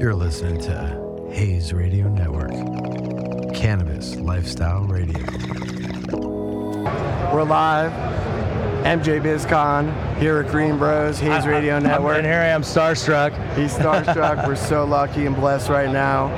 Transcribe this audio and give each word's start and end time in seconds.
You're 0.00 0.14
listening 0.14 0.58
to 0.62 1.28
Hayes 1.30 1.74
Radio 1.74 2.08
Network, 2.08 2.52
Cannabis 3.54 4.16
Lifestyle 4.16 4.84
Radio. 4.84 5.22
We're 7.30 7.42
live. 7.42 7.92
MJ 8.82 9.20
BizCon 9.20 10.16
here 10.16 10.40
at 10.40 10.50
Green 10.50 10.78
Bros, 10.78 11.18
Hayes 11.18 11.46
Radio 11.46 11.78
Network. 11.78 12.16
And 12.16 12.24
here 12.24 12.38
I 12.38 12.46
am, 12.46 12.62
starstruck. 12.62 13.32
He's 13.54 13.74
starstruck. 13.74 14.46
We're 14.48 14.56
so 14.56 14.86
lucky 14.86 15.26
and 15.26 15.36
blessed 15.36 15.68
right 15.68 15.90
now. 15.90 16.28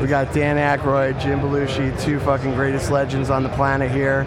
We 0.00 0.08
got 0.08 0.34
Dan 0.34 0.56
Aykroyd, 0.56 1.20
Jim 1.20 1.38
Belushi, 1.38 1.98
two 2.02 2.18
fucking 2.18 2.56
greatest 2.56 2.90
legends 2.90 3.30
on 3.30 3.44
the 3.44 3.50
planet 3.50 3.92
here. 3.92 4.26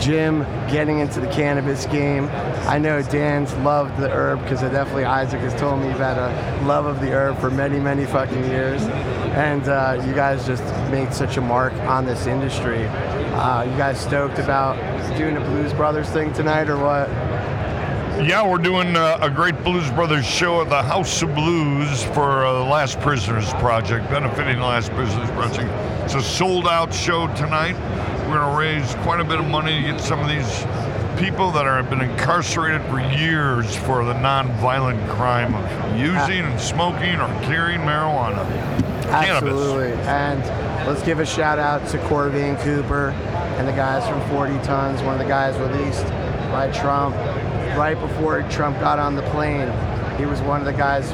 Jim 0.00 0.40
getting 0.68 0.98
into 0.98 1.20
the 1.20 1.26
cannabis 1.28 1.86
game. 1.86 2.28
I 2.66 2.78
know 2.78 3.02
Dan's 3.02 3.52
loved 3.56 3.96
the 3.98 4.10
herb 4.10 4.42
because 4.42 4.62
I 4.62 4.70
definitely 4.70 5.04
Isaac 5.04 5.40
has 5.40 5.58
told 5.60 5.80
me 5.80 5.88
you've 5.88 6.00
a 6.00 6.62
love 6.64 6.86
of 6.86 7.00
the 7.00 7.12
herb 7.12 7.38
for 7.38 7.50
many, 7.50 7.78
many 7.78 8.06
fucking 8.06 8.44
years. 8.44 8.82
And 8.82 9.68
uh, 9.68 10.02
you 10.06 10.14
guys 10.14 10.46
just 10.46 10.64
made 10.90 11.12
such 11.12 11.36
a 11.36 11.40
mark 11.40 11.72
on 11.74 12.06
this 12.06 12.26
industry. 12.26 12.86
Uh, 12.86 13.62
you 13.62 13.76
guys 13.76 14.00
stoked 14.00 14.38
about 14.38 14.76
doing 15.16 15.36
a 15.36 15.40
Blues 15.40 15.72
Brothers 15.72 16.08
thing 16.10 16.32
tonight 16.32 16.68
or 16.68 16.76
what? 16.78 17.08
Yeah, 18.22 18.48
we're 18.48 18.58
doing 18.58 18.94
uh, 18.94 19.18
a 19.20 19.28
great 19.28 19.60
Blues 19.64 19.90
Brothers 19.90 20.24
show 20.24 20.62
at 20.62 20.68
the 20.68 20.82
House 20.82 21.20
of 21.20 21.34
Blues 21.34 22.04
for 22.04 22.46
uh, 22.46 22.64
Last 22.64 23.00
Prisoners 23.00 23.52
Project, 23.54 24.08
benefiting 24.08 24.60
Last 24.60 24.92
Prisoners 24.92 25.28
Project. 25.32 25.68
It's 26.04 26.14
a 26.14 26.22
sold 26.22 26.68
out 26.68 26.94
show 26.94 27.26
tonight. 27.34 27.74
We're 28.34 28.40
going 28.40 28.50
to 28.50 28.58
raise 28.58 28.94
quite 29.04 29.20
a 29.20 29.24
bit 29.24 29.38
of 29.38 29.46
money 29.46 29.80
to 29.80 29.92
get 29.92 30.00
some 30.00 30.18
of 30.18 30.28
these 30.28 30.58
people 31.24 31.52
that 31.52 31.66
are, 31.66 31.80
have 31.80 31.88
been 31.88 32.00
incarcerated 32.00 32.82
for 32.90 32.98
years 32.98 33.76
for 33.76 34.04
the 34.04 34.14
non-violent 34.14 35.08
crime 35.10 35.54
of 35.54 35.96
using 35.96 36.44
and 36.44 36.60
smoking 36.60 37.20
or 37.20 37.28
carrying 37.44 37.82
marijuana. 37.82 38.44
Absolutely. 39.06 39.92
And 40.08 40.40
let's 40.84 41.04
give 41.04 41.20
a 41.20 41.24
shout 41.24 41.60
out 41.60 41.86
to 41.90 41.98
Corvain 41.98 42.60
Cooper 42.64 43.10
and 43.56 43.68
the 43.68 43.72
guys 43.72 44.04
from 44.08 44.20
40 44.30 44.54
Tons, 44.64 45.00
one 45.02 45.12
of 45.12 45.20
the 45.20 45.28
guys 45.28 45.56
released 45.56 46.08
by 46.50 46.72
Trump 46.72 47.14
right 47.78 48.00
before 48.00 48.42
Trump 48.50 48.80
got 48.80 48.98
on 48.98 49.14
the 49.14 49.22
plane. 49.30 49.70
He 50.18 50.26
was 50.26 50.40
one 50.40 50.58
of 50.58 50.66
the 50.66 50.72
guys. 50.72 51.08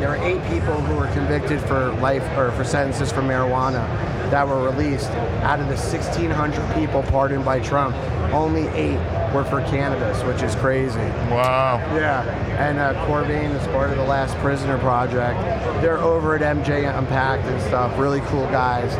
There 0.00 0.08
were 0.08 0.16
eight 0.16 0.42
people 0.44 0.80
who 0.80 0.96
were 0.96 1.08
convicted 1.08 1.60
for 1.60 1.92
life 2.00 2.26
or 2.38 2.52
for 2.52 2.64
sentences 2.64 3.12
for 3.12 3.20
marijuana 3.20 3.84
that 4.30 4.46
were 4.46 4.62
released. 4.62 5.10
Out 5.42 5.60
of 5.60 5.68
the 5.68 5.76
1,600 5.76 6.74
people 6.74 7.02
pardoned 7.04 7.44
by 7.44 7.60
Trump, 7.60 7.94
only 8.32 8.66
eight 8.68 8.98
were 9.32 9.44
for 9.44 9.60
cannabis, 9.62 10.22
which 10.24 10.42
is 10.42 10.54
crazy. 10.56 10.98
Wow. 11.30 11.78
Yeah, 11.94 12.22
and 12.58 12.78
uh, 12.78 12.94
Corvain 13.06 13.54
is 13.54 13.66
part 13.68 13.90
of 13.90 13.96
the 13.96 14.04
Last 14.04 14.36
Prisoner 14.38 14.78
Project. 14.78 15.38
They're 15.82 15.98
over 15.98 16.36
at 16.36 16.40
MJ 16.40 16.96
Unpacked 16.96 17.44
and 17.44 17.60
stuff. 17.62 17.98
Really 17.98 18.20
cool 18.22 18.46
guys. 18.46 18.94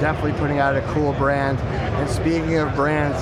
Definitely 0.00 0.38
putting 0.38 0.58
out 0.58 0.76
a 0.76 0.82
cool 0.92 1.12
brand. 1.14 1.58
And 1.60 2.08
speaking 2.08 2.56
of 2.56 2.74
brands, 2.74 3.20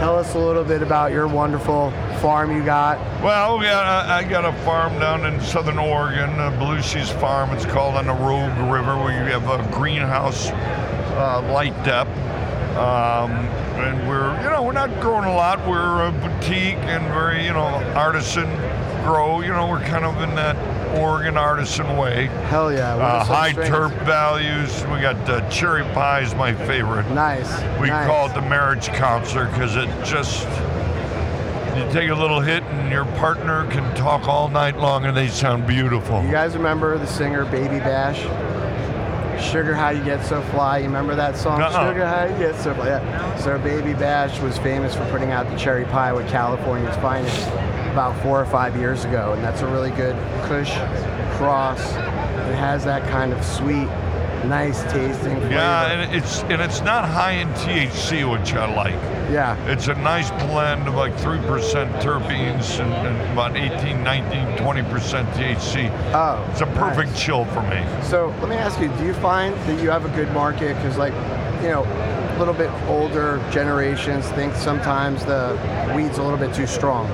tell 0.00 0.16
us 0.16 0.34
a 0.34 0.38
little 0.38 0.64
bit 0.64 0.80
about 0.80 1.12
your 1.12 1.28
wonderful 1.28 1.90
farm 2.22 2.56
you 2.56 2.64
got. 2.64 2.98
Well, 3.22 3.58
we 3.58 3.66
got, 3.66 4.06
I 4.06 4.24
got 4.24 4.46
a 4.46 4.52
farm 4.64 4.98
down 4.98 5.26
in 5.26 5.38
southern 5.42 5.76
Oregon, 5.76 6.30
uh, 6.40 6.50
Belushi's 6.58 7.10
Farm. 7.10 7.50
It's 7.50 7.66
called 7.66 7.96
on 7.96 8.06
the 8.06 8.14
Rogue 8.14 8.72
River, 8.72 8.96
where 8.96 9.12
you 9.12 9.30
have 9.30 9.46
a 9.50 9.70
greenhouse 9.70 10.48
uh, 10.48 11.46
light 11.52 11.74
depth. 11.84 12.08
Um, 12.78 13.32
and 13.76 14.08
we're, 14.08 14.42
you 14.42 14.48
know, 14.48 14.62
we're 14.62 14.72
not 14.72 14.88
growing 15.02 15.26
a 15.26 15.34
lot. 15.34 15.68
We're 15.68 16.06
a 16.06 16.12
boutique 16.12 16.78
and 16.88 17.04
very, 17.12 17.44
you 17.44 17.52
know, 17.52 17.66
artisan 17.94 18.48
grow. 19.04 19.42
You 19.42 19.48
know, 19.48 19.68
we're 19.68 19.84
kind 19.84 20.06
of 20.06 20.18
in 20.22 20.34
that 20.34 20.56
Oregon 20.98 21.36
artisan 21.36 21.96
way. 21.96 22.26
Hell 22.48 22.72
yeah. 22.72 22.94
Uh, 22.94 23.24
high 23.24 23.52
terp 23.52 23.96
values. 24.04 24.84
We 24.86 25.00
got 25.00 25.16
uh, 25.28 25.48
cherry 25.48 25.84
pie 25.94 26.20
is 26.20 26.34
my 26.34 26.54
favorite. 26.54 27.08
Nice. 27.10 27.50
We 27.80 27.88
nice. 27.88 28.06
call 28.06 28.28
it 28.28 28.34
the 28.34 28.42
marriage 28.42 28.88
counselor 28.88 29.46
because 29.46 29.76
it 29.76 29.88
just 30.04 30.46
you 31.76 31.92
take 31.92 32.10
a 32.10 32.14
little 32.14 32.40
hit 32.40 32.62
and 32.64 32.90
your 32.90 33.04
partner 33.16 33.66
can 33.70 33.94
talk 33.94 34.26
all 34.26 34.48
night 34.48 34.76
long 34.76 35.04
and 35.04 35.16
they 35.16 35.28
sound 35.28 35.66
beautiful. 35.66 36.22
You 36.24 36.30
guys 36.30 36.56
remember 36.56 36.98
the 36.98 37.06
singer 37.06 37.44
Baby 37.44 37.78
Bash? 37.78 38.20
Sugar 39.40 39.74
How 39.74 39.90
You 39.90 40.04
Get 40.04 40.24
So 40.26 40.42
Fly. 40.42 40.78
You 40.78 40.84
remember 40.84 41.14
that 41.14 41.36
song? 41.36 41.62
Uh-uh. 41.62 41.88
Sugar 41.88 42.06
How 42.06 42.24
You 42.24 42.36
Get 42.38 42.56
So 42.56 42.74
Fly. 42.74 42.88
Yeah. 42.88 43.36
So 43.38 43.58
Baby 43.58 43.94
Bash 43.94 44.38
was 44.40 44.58
famous 44.58 44.94
for 44.94 45.08
putting 45.10 45.30
out 45.30 45.48
the 45.48 45.56
cherry 45.56 45.84
pie 45.86 46.12
with 46.12 46.28
California's 46.28 46.96
finest 46.96 47.48
about 47.92 48.20
four 48.22 48.40
or 48.40 48.46
five 48.46 48.76
years 48.76 49.04
ago, 49.04 49.32
and 49.32 49.42
that's 49.42 49.62
a 49.62 49.66
really 49.66 49.90
good 49.90 50.16
Kush 50.44 50.72
cross. 51.36 51.80
It 52.50 52.54
has 52.56 52.84
that 52.84 53.08
kind 53.08 53.32
of 53.32 53.44
sweet, 53.44 53.86
nice 54.46 54.82
tasting 54.92 55.36
flavor. 55.40 55.50
Yeah, 55.50 55.90
and 55.92 56.14
it's 56.14 56.42
and 56.44 56.60
it's 56.62 56.80
not 56.82 57.08
high 57.08 57.32
in 57.32 57.48
THC, 57.54 58.30
which 58.30 58.54
I 58.54 58.72
like. 58.74 58.94
yeah. 59.30 59.56
It's 59.66 59.88
a 59.88 59.94
nice 59.94 60.30
blend 60.44 60.88
of 60.88 60.94
like 60.94 61.12
3% 61.14 61.40
terpenes 62.00 62.80
and, 62.80 62.92
and 63.06 63.32
about 63.32 63.56
18, 63.56 64.02
19, 64.02 64.56
20% 64.58 65.32
THC. 65.34 65.90
Oh, 66.14 66.44
It's 66.50 66.60
a 66.60 66.66
perfect 66.66 67.10
nice. 67.10 67.22
chill 67.22 67.44
for 67.46 67.62
me. 67.62 67.84
So 68.02 68.28
let 68.40 68.48
me 68.48 68.56
ask 68.56 68.80
you: 68.80 68.88
Do 68.98 69.04
you 69.04 69.14
find 69.14 69.54
that 69.68 69.82
you 69.82 69.90
have 69.90 70.04
a 70.04 70.08
good 70.16 70.30
market? 70.32 70.74
Because, 70.76 70.96
like, 70.98 71.14
you 71.62 71.68
know, 71.68 71.84
a 71.84 72.38
little 72.38 72.54
bit 72.54 72.70
older 72.88 73.38
generations 73.52 74.26
think 74.30 74.54
sometimes 74.54 75.24
the 75.26 75.54
weed's 75.94 76.16
a 76.18 76.22
little 76.22 76.38
bit 76.38 76.54
too 76.54 76.66
strong. 76.66 77.06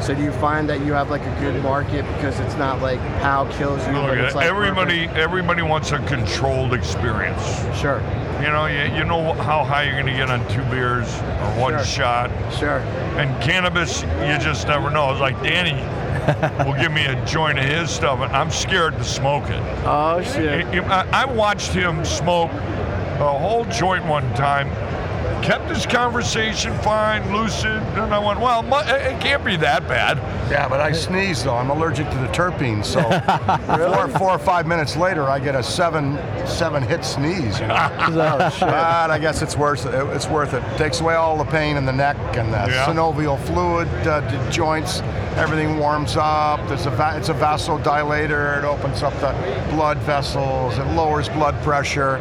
So 0.00 0.14
do 0.14 0.22
you 0.22 0.32
find 0.32 0.68
that 0.68 0.80
you 0.84 0.92
have 0.92 1.10
like 1.10 1.22
a 1.22 1.40
good 1.40 1.62
market 1.62 2.04
because 2.14 2.38
it's 2.40 2.54
not 2.56 2.80
like 2.80 3.00
how 3.20 3.50
kills 3.52 3.84
you, 3.88 3.96
it's 3.96 4.34
like 4.34 4.46
everybody 4.46 5.06
everybody 5.08 5.62
wants 5.62 5.92
a 5.92 5.98
controlled 6.06 6.74
experience. 6.74 7.42
Sure, 7.78 8.00
You 8.40 8.48
know, 8.48 8.66
you, 8.66 8.94
you 8.96 9.04
know 9.04 9.32
how 9.34 9.64
high 9.64 9.84
you're 9.84 9.94
going 10.00 10.06
to 10.06 10.12
get 10.12 10.30
on 10.30 10.40
two 10.48 10.62
beers 10.70 11.06
or 11.18 11.60
one 11.60 11.72
Sure. 11.74 11.84
shot. 11.84 12.30
sure. 12.58 12.78
And 13.18 13.42
cannabis, 13.42 14.02
you 14.02 14.38
just 14.38 14.66
never 14.68 14.90
know. 14.90 15.10
It's 15.10 15.20
like 15.20 15.40
Danny 15.42 15.74
will 16.64 16.78
give 16.80 16.92
me 16.92 17.06
a 17.06 17.24
joint 17.24 17.58
of 17.58 17.64
his 17.64 17.90
stuff, 17.90 18.20
and 18.20 18.32
I'm 18.34 18.50
scared 18.50 18.94
to 18.98 19.04
smoke 19.04 19.44
it. 19.48 19.62
Oh 19.84 20.22
shit. 20.22 20.66
I 20.84 21.08
I 21.12 21.24
watched 21.24 21.70
him 21.72 22.04
smoke 22.04 22.50
a 22.52 23.38
whole 23.38 23.64
joint 23.66 24.04
one 24.06 24.28
time, 24.34 24.68
kept 25.46 25.68
his 25.68 25.86
conversation 25.86 26.76
fine, 26.78 27.32
lucid, 27.32 27.70
and 27.70 28.12
I 28.12 28.18
went, 28.18 28.40
well, 28.40 28.62
it 28.80 29.12
it 29.12 29.20
can't 29.20 29.44
be 29.44 29.56
that 29.58 29.86
bad. 29.86 30.18
Yeah, 30.50 30.68
but 30.68 30.80
I 30.80 30.90
sneeze 30.92 31.44
though. 31.44 31.54
I'm 31.54 31.70
allergic 31.70 32.10
to 32.10 32.16
the 32.18 32.26
terpenes, 32.28 32.84
so 32.84 33.00
four, 33.94 34.08
four 34.18 34.30
or 34.32 34.38
five 34.38 34.66
minutes 34.66 34.96
later, 34.96 35.22
I 35.24 35.38
get 35.38 35.54
a 35.54 35.62
seven 35.62 36.16
seven 36.46 36.82
hit 36.82 37.04
sneeze. 37.04 37.60
You 37.60 37.66
know? 37.68 37.88
Oh 38.40 38.48
shit. 38.50 38.60
but 38.60 39.10
I 39.10 39.18
guess 39.20 39.40
it's 39.40 39.56
worth 39.56 39.86
it. 39.86 39.94
It's 40.14 40.26
worth 40.28 40.52
it. 40.54 40.62
Takes 40.78 41.00
away 41.00 41.14
all 41.14 41.36
the 41.38 41.44
pain 41.50 41.76
in 41.76 41.86
the 41.86 41.92
neck 41.92 42.16
and 42.36 42.52
the 42.52 42.56
Yeah. 42.68 42.86
synovial 42.86 43.38
fluid, 43.46 43.88
uh, 44.06 44.20
the 44.20 44.50
joints. 44.50 45.00
Everything 45.36 45.78
warms 45.78 46.16
up. 46.16 46.66
There's 46.66 46.86
a 46.86 46.90
va- 46.90 47.14
it's 47.16 47.28
a 47.28 47.34
vasodilator. 47.34 48.58
It 48.58 48.64
opens 48.64 49.02
up 49.02 49.12
the 49.20 49.32
blood 49.74 49.98
vessels. 49.98 50.78
It 50.78 50.84
lowers 50.94 51.28
blood 51.28 51.54
pressure. 51.62 52.16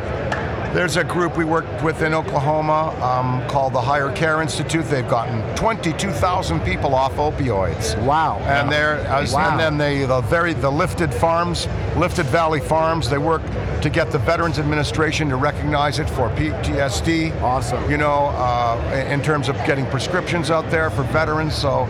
There's 0.76 0.98
a 0.98 1.06
group 1.06 1.38
we 1.38 1.46
worked 1.46 1.82
with 1.86 2.02
in 2.02 2.14
Oklahoma 2.14 2.90
um, 3.02 3.48
called 3.48 3.72
the 3.72 3.80
Higher 3.80 4.12
Care 4.12 4.42
Institute. 4.42 4.84
They've 4.90 5.08
gotten 5.08 5.56
22,000 5.56 6.60
people 6.66 6.94
off 6.94 7.14
opioids. 7.14 7.98
Wow. 8.04 8.40
And 8.40 8.70
they're 8.70 8.98
as, 9.08 9.32
Wow. 9.32 9.52
and 9.52 9.60
then 9.60 9.78
they 9.78 10.04
the 10.06 10.20
very 10.20 10.52
the 10.52 10.70
lifted 10.70 11.14
farms, 11.14 11.70
lifted 11.96 12.26
Valley 12.26 12.60
Farms. 12.60 13.10
They 13.10 13.18
work 13.18 13.42
to 13.84 13.90
get 13.90 14.12
the 14.12 14.20
Veterans 14.20 14.60
Administration 14.60 15.30
to 15.30 15.38
recognize 15.38 16.00
it 16.00 16.10
for 16.10 16.30
PTSD. 16.32 17.42
Awesome. 17.42 17.90
You 17.90 17.96
know, 17.96 18.34
uh, 18.36 19.06
in 19.08 19.14
in 19.14 19.22
terms 19.22 19.48
of 19.48 19.56
getting 19.66 19.86
prescriptions 19.86 20.52
out 20.52 20.70
there 20.70 20.90
for 20.90 21.04
veterans. 21.04 21.56
So, 21.56 21.86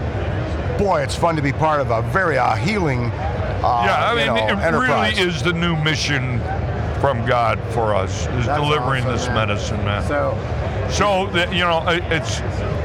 boy, 0.77 1.01
it's 1.01 1.15
fun 1.15 1.35
to 1.37 1.41
be 1.41 1.53
part 1.53 1.81
of 1.81 1.89
a 1.89 2.03
very 2.11 2.37
uh, 2.37 2.55
healing. 2.55 3.05
Uh, 3.65 3.81
yeah, 3.83 4.11
I 4.11 4.15
mean, 4.15 4.27
know, 4.27 4.35
it 4.35 4.59
enterprise. 4.59 5.17
really 5.17 5.27
is 5.27 5.41
the 5.41 5.53
new 5.53 5.75
mission 5.77 6.39
from 7.05 7.23
God 7.27 7.59
for 7.71 7.93
us, 7.93 8.21
is 8.29 8.47
That's 8.47 8.59
delivering 8.59 9.03
awesome, 9.03 9.11
this 9.15 9.27
man. 9.27 9.35
medicine, 9.47 9.77
man. 9.85 10.01
So 10.07 10.35
So 10.89 11.27
that 11.33 11.53
you 11.53 11.59
know, 11.59 11.83
it's 11.87 12.39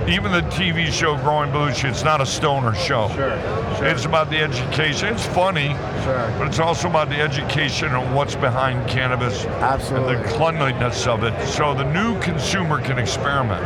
even 0.07 0.31
the 0.31 0.43
TV 0.53 0.93
show 0.93 1.17
Growing 1.17 1.51
Belushi. 1.51 1.89
It's 1.89 2.05
not 2.05 2.21
a 2.21 2.27
stoner 2.27 2.75
show. 2.75 3.09
Sure, 3.15 3.41
sure. 3.79 3.87
It's 3.87 4.05
about 4.05 4.29
the 4.29 4.37
education. 4.37 5.15
It's 5.15 5.25
funny, 5.25 5.69
Sure. 6.05 6.31
but 6.37 6.49
it's 6.49 6.59
also 6.59 6.87
about 6.91 7.09
the 7.09 7.19
education 7.19 7.95
and 7.95 8.15
what's 8.15 8.35
behind 8.35 8.87
cannabis 8.91 9.47
Absolutely. 9.47 10.17
and 10.17 10.23
the 10.25 10.29
cleanliness 10.29 11.07
of 11.07 11.25
it, 11.25 11.33
so 11.47 11.73
the 11.73 11.85
new 11.91 12.21
consumer 12.21 12.79
can 12.83 12.99
experiment. 12.99 13.65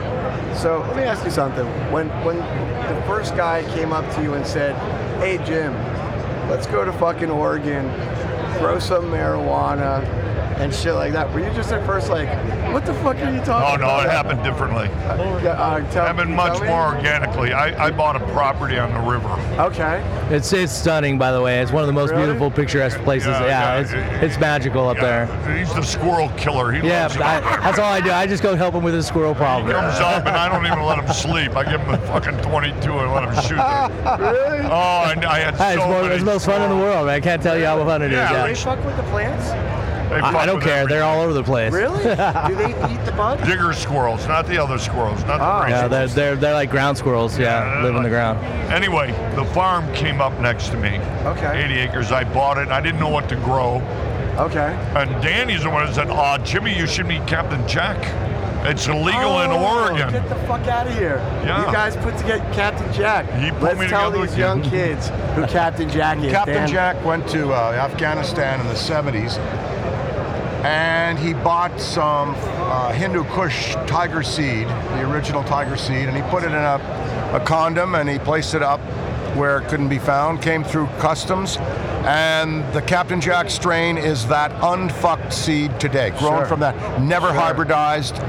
So 0.57 0.83
let 0.87 0.97
me 0.97 1.03
ask 1.03 1.25
you 1.25 1.33
something. 1.33 1.67
When 1.91 2.09
when 2.25 2.37
the 2.37 3.03
first 3.09 3.35
guy 3.37 3.65
came 3.75 3.93
up 3.93 4.09
to 4.15 4.23
you 4.23 4.35
and 4.35 4.47
said, 4.47 4.77
"Hey 5.19 5.39
Jim, 5.45 5.75
let's 6.49 6.69
go 6.69 6.85
to 6.85 6.93
fucking 6.93 7.29
Oregon, 7.29 7.91
grow 8.61 8.79
some 8.79 9.07
marijuana, 9.11 10.05
and 10.57 10.75
shit 10.75 10.95
like 10.95 11.13
that. 11.13 11.33
Were 11.33 11.41
you 11.41 11.53
just 11.55 11.73
at 11.73 11.85
first 11.87 12.09
like, 12.11 12.29
what 12.73 12.87
the 12.87 12.95
fuck 12.95 13.17
are 13.17 13.31
you 13.33 13.41
talking? 13.45 13.83
Oh 13.83 13.87
no, 13.87 13.95
about? 13.95 14.07
it 14.07 14.11
happened 14.11 14.43
differently. 14.43 14.89
Yeah, 15.45 15.53
uh, 15.53 15.91
tell, 15.91 16.07
Happened 16.07 16.35
much 16.35 16.53
tell 16.55 16.63
me? 16.63 16.69
more 16.69 16.95
organically. 16.95 17.53
I, 17.53 17.87
I 17.87 17.91
bought 17.91 18.17
a 18.17 18.21
property 18.33 18.79
on 18.79 18.93
the 18.93 19.01
river. 19.01 19.29
Okay. 19.61 20.03
It's 20.35 20.53
it's 20.53 20.73
stunning, 20.73 21.19
by 21.19 21.33
the 21.33 21.41
way. 21.41 21.61
It's 21.61 21.71
one 21.73 21.83
of 21.83 21.87
the 21.87 21.93
most 21.93 22.11
Really? 22.13 22.25
beautiful, 22.25 22.51
picturesque 22.51 22.99
places. 23.01 23.29
Yeah, 23.29 23.41
Yeah, 23.45 23.49
yeah, 23.49 23.81
it's 23.81 23.93
it- 23.93 24.25
it's 24.25 24.39
magical 24.41 24.89
up 24.89 24.97
there. 24.99 25.27
He's 25.57 25.73
the 25.75 25.83
squirrel 25.83 26.31
killer. 26.37 26.73
He 26.73 26.87
Yeah, 26.87 27.09
I, 27.13 27.41
that's 27.61 27.79
all 27.79 27.93
I 27.93 28.01
do. 28.01 28.11
I 28.11 28.27
just 28.27 28.43
go 28.43 28.55
help 28.57 28.75
him 28.75 28.83
with 28.83 28.95
his 28.95 29.07
squirrel 29.07 29.35
He 29.35 29.39
problem. 29.39 29.71
comes 29.73 30.01
up 30.01 30.27
and 30.27 30.37
I 30.37 30.49
don't 30.49 30.65
even 30.67 30.83
let 30.85 30.99
him 30.99 31.13
sleep. 31.13 31.57
I 31.57 31.65
give 31.71 31.81
him 31.83 31.95
a 31.95 31.99
fucking 32.07 32.39
22 32.39 32.93
and 32.99 33.13
let 33.13 33.25
him 33.25 33.35
shoot. 33.43 33.59
it. 33.59 34.21
Really? 34.21 34.59
Oh, 34.71 35.11
and 35.11 35.25
I 35.25 35.41
had 35.41 35.55
Hey, 35.57 35.75
it's, 35.75 35.83
so 35.83 35.89
more, 35.89 36.03
many 36.03 36.15
it's 36.15 36.25
the 36.25 36.31
most 36.31 36.47
fun 36.47 36.63
in 36.63 36.71
the 36.71 36.77
world, 36.77 37.07
man. 37.07 37.17
I 37.17 37.21
can't 37.21 37.43
tell 37.43 37.59
you 37.59 37.67
how 37.67 37.85
fun 37.85 38.03
it 38.03 38.07
is. 38.13 38.17
Yeah, 38.17 38.33
Yeah. 38.33 38.47
Do 38.47 38.55
they 38.55 38.61
fuck 38.61 38.85
with 38.85 38.97
the 38.97 39.03
plants? 39.05 39.51
They 40.15 40.21
I, 40.21 40.43
I 40.43 40.47
don't 40.47 40.61
care. 40.61 40.87
They're 40.87 41.03
all 41.03 41.21
over 41.21 41.33
the 41.33 41.43
place. 41.43 41.73
Really? 41.73 41.99
Do 42.03 42.55
they 42.55 42.71
eat 42.93 43.05
the 43.05 43.13
bugs? 43.17 43.47
Digger 43.47 43.73
squirrels, 43.73 44.27
not 44.29 44.47
the 44.47 44.59
other 44.63 44.79
squirrels, 44.79 45.25
not 45.25 45.39
the 45.39 45.45
Oh. 45.45 45.61
crazy 45.63 45.73
Yeah, 45.77 45.89
they're, 45.89 46.07
they're 46.09 46.37
they're 46.37 46.55
like 46.55 46.71
ground 46.71 46.97
squirrels. 46.99 47.39
Yeah, 47.39 47.83
live 47.83 47.97
in 47.97 48.03
the 48.03 48.09
ground. 48.09 48.39
Anyway, 48.73 49.11
the 49.35 49.45
farm 49.47 49.93
came 49.93 50.21
up 50.21 50.39
next 50.41 50.69
to 50.69 50.77
me. 50.77 50.99
Okay. 51.25 51.65
80 51.65 51.75
acres. 51.81 52.13
I 52.13 52.25
bought 52.25 52.59
it. 52.59 52.69
I 52.69 52.81
didn't 52.81 53.01
know 53.01 53.09
what 53.09 53.29
to 53.31 53.37
grow. 53.37 53.83
Okay. 54.39 54.75
And 54.97 55.11
Danny's 55.23 55.63
the 55.63 55.71
one 55.71 55.87
that 55.87 55.95
said, 55.95 56.09
"Oh, 56.11 56.39
Jimmy, 56.45 56.77
you 56.77 56.87
should 56.87 57.07
meet 57.07 57.27
Captain 57.27 57.67
Jack. 57.69 57.99
It's 58.67 58.87
illegal 58.87 59.43
in 59.43 59.51
Oh, 59.51 59.83
Oregon." 59.83 60.11
Get 60.11 60.29
the 60.29 60.35
fuck 60.47 60.67
out 60.67 60.87
of 60.87 60.95
here. 60.95 61.19
Yeah. 61.45 61.67
You 61.67 61.73
guys 61.73 61.97
put 61.97 62.17
together 62.17 62.45
Captain 62.53 62.91
Jack. 62.93 63.31
He 63.35 63.51
put 63.51 63.63
Let's 63.63 63.79
me 63.81 63.87
tell 63.89 64.11
together 64.11 64.23
these 64.27 64.31
with 64.31 64.39
young 64.39 64.63
kids 64.63 65.09
who 65.37 65.47
Captain 65.47 65.89
Jack 65.91 66.19
is. 66.19 66.33
Captain 66.33 66.55
Dan. 66.55 66.69
Jack 66.69 67.05
went 67.05 67.29
to 67.29 67.53
uh, 67.53 67.73
Afghanistan 67.73 68.61
in 68.61 68.67
the 68.69 68.75
70s 68.75 69.39
and 70.65 71.19
he 71.19 71.35
bought 71.35 71.79
some 71.79 72.35
uh, 72.39 72.91
Hindu 72.93 73.25
Kush 73.25 73.75
tiger 73.87 74.23
seed, 74.23 74.67
the 74.67 75.11
original 75.13 75.45
tiger 75.45 75.77
seed, 75.77 76.09
and 76.09 76.17
he 76.17 76.23
put 76.31 76.43
it 76.43 76.47
in 76.49 76.55
a, 76.55 77.31
a 77.35 77.41
condom 77.45 77.95
and 77.95 78.09
he 78.09 78.19
placed 78.19 78.55
it 78.55 78.63
up 78.63 78.81
where 79.37 79.59
it 79.59 79.69
couldn't 79.69 79.89
be 79.89 79.99
found, 79.99 80.41
came 80.41 80.65
through 80.65 80.87
customs, 80.99 81.59
and 82.07 82.65
the 82.73 82.81
Captain 82.83 83.21
Jack 83.21 83.51
strain 83.51 83.99
is 83.99 84.27
that 84.29 84.53
unfucked 84.63 85.33
seed 85.33 85.79
today, 85.79 86.11
grown 86.11 86.39
Sure. 86.39 86.47
from 86.47 86.61
that, 86.61 87.01
never 87.01 87.29
Sure. 87.29 87.37
hybridized, 87.41 88.21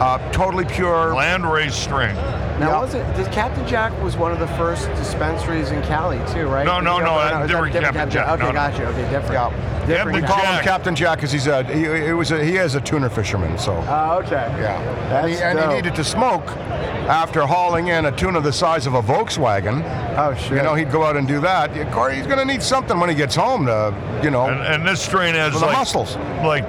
uh, 0.00 0.18
totally 0.32 0.64
pure. 0.64 1.12
Landrace 1.14 1.72
string. 1.72 2.16
Now, 2.58 2.70
Yeah. 2.70 2.80
was 2.80 2.94
it? 2.94 3.16
Did 3.16 3.30
Captain 3.32 3.66
Jack 3.66 3.92
was 4.02 4.16
one 4.16 4.32
of 4.32 4.38
the 4.38 4.46
first 4.48 4.88
dispensaries 4.96 5.70
in 5.70 5.82
Cali 5.82 6.18
too, 6.32 6.46
right? 6.46 6.64
No, 6.64 6.76
Did 6.76 6.84
no, 6.84 6.96
he 6.98 7.04
no, 7.04 7.18
open- 7.18 7.42
uh, 7.42 7.46
different 7.46 7.72
Captain 7.74 8.10
Jack. 8.10 8.28
Okay, 8.28 8.42
No, 8.42 8.48
no. 8.48 8.52
got. 8.54 8.74
Okay, 8.80 9.10
different. 9.10 9.32
Yeah. 9.32 9.50
Different. 9.86 10.14
We 10.16 10.20
Captain 10.22 10.44
call 10.44 10.54
him 10.54 10.64
Captain 10.64 10.94
Jack 10.96 11.18
because 11.18 11.30
he's 11.32 11.46
a 11.46 11.62
he, 11.64 12.06
he 12.06 12.12
was 12.12 12.30
a, 12.32 12.42
he 12.44 12.56
is 12.56 12.74
a 12.74 12.80
tuna 12.80 13.08
fisherman, 13.10 13.56
so. 13.58 13.72
Oh, 13.86 14.18
okay. 14.24 14.50
Yeah, 14.58 14.82
That's 15.10 15.24
and, 15.26 15.30
he, 15.32 15.60
and 15.60 15.70
he 15.70 15.76
needed 15.76 15.94
to 15.94 16.02
smoke 16.02 16.44
after 17.08 17.42
hauling 17.46 17.88
in 17.88 18.06
a 18.06 18.10
tuna 18.12 18.40
the 18.40 18.52
size 18.52 18.86
of 18.86 18.94
a 18.94 19.02
Volkswagen. 19.02 19.84
Oh, 20.18 20.34
sure. 20.34 20.56
You 20.56 20.62
know, 20.64 20.74
he'd 20.74 20.90
go 20.90 21.04
out 21.04 21.16
and 21.16 21.28
do 21.28 21.40
that. 21.42 21.76
Of 21.76 21.90
course, 21.92 22.14
he's 22.16 22.26
going 22.26 22.38
to 22.38 22.44
need 22.44 22.62
something 22.62 22.98
when 22.98 23.08
he 23.10 23.14
gets 23.14 23.36
home 23.36 23.66
to, 23.66 23.94
you 24.24 24.30
know, 24.30 24.46
And, 24.46 24.60
and 24.62 24.88
this 24.88 25.00
strain 25.02 25.34
has 25.34 25.52
the 25.52 25.66
like, 25.66 25.76
muscles. 25.76 26.16
like 26.42 26.64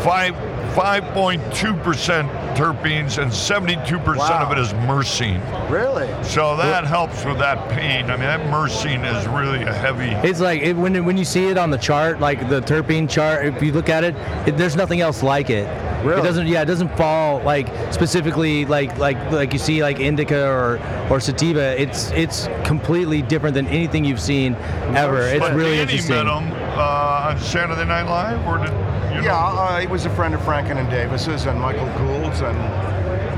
five. 0.00 0.34
5.2% 0.74 2.28
terpenes 2.56 3.18
and 3.22 3.30
72% 3.32 4.16
Wow. 4.16 4.46
of 4.46 4.52
it 4.52 4.58
is 4.58 4.72
myrcene. 4.86 5.40
Really? 5.70 6.08
So 6.24 6.56
that 6.56 6.84
helps 6.84 7.24
with 7.24 7.38
that 7.38 7.68
pain. 7.68 8.06
I 8.06 8.16
mean, 8.16 8.20
that 8.20 8.40
myrcene 8.50 9.04
is 9.16 9.26
really 9.28 9.62
a 9.62 9.72
heavy. 9.72 10.10
It's 10.28 10.40
like 10.40 10.62
it, 10.62 10.74
when 10.76 11.04
when 11.04 11.16
you 11.16 11.24
see 11.24 11.48
it 11.48 11.58
on 11.58 11.70
the 11.70 11.78
chart, 11.78 12.20
like 12.20 12.48
the 12.48 12.60
terpene 12.60 13.08
chart. 13.08 13.44
If 13.46 13.62
you 13.62 13.72
look 13.72 13.88
at 13.88 14.04
it, 14.04 14.14
it 14.46 14.56
there's 14.56 14.76
nothing 14.76 15.00
else 15.00 15.22
like 15.22 15.50
it. 15.50 15.66
Really? 16.04 16.20
It 16.20 16.24
doesn't. 16.24 16.46
Yeah, 16.46 16.62
it 16.62 16.66
doesn't 16.66 16.96
fall 16.96 17.40
like 17.42 17.68
specifically 17.92 18.64
like 18.64 18.96
like 18.98 19.18
like 19.32 19.52
you 19.52 19.58
see 19.58 19.82
like 19.82 19.98
indica 20.00 20.46
or 20.48 20.78
or 21.10 21.20
sativa. 21.20 21.80
It's 21.80 22.10
it's 22.12 22.48
completely 22.64 23.22
different 23.22 23.54
than 23.54 23.66
anything 23.68 24.04
you've 24.04 24.20
seen 24.20 24.54
ever. 24.94 25.22
It's 25.22 25.40
but 25.40 25.54
really 25.54 25.70
Danny 25.76 25.82
interesting. 25.82 26.16
met 26.16 26.26
him 26.26 26.52
uh, 26.78 27.28
on 27.30 27.38
Saturday 27.40 27.84
Night 27.84 28.04
Live, 28.08 28.46
or 28.46 28.58
did 28.58 28.72
you 29.18 29.24
yeah, 29.24 29.36
uh, 29.36 29.78
he 29.80 29.86
was 29.86 30.04
a 30.06 30.10
friend 30.10 30.34
of 30.34 30.40
Franken 30.42 30.76
and 30.78 30.88
Davis's 30.90 31.46
and 31.46 31.60
Michael 31.60 31.86
Gould's, 31.98 32.40
and 32.40 32.58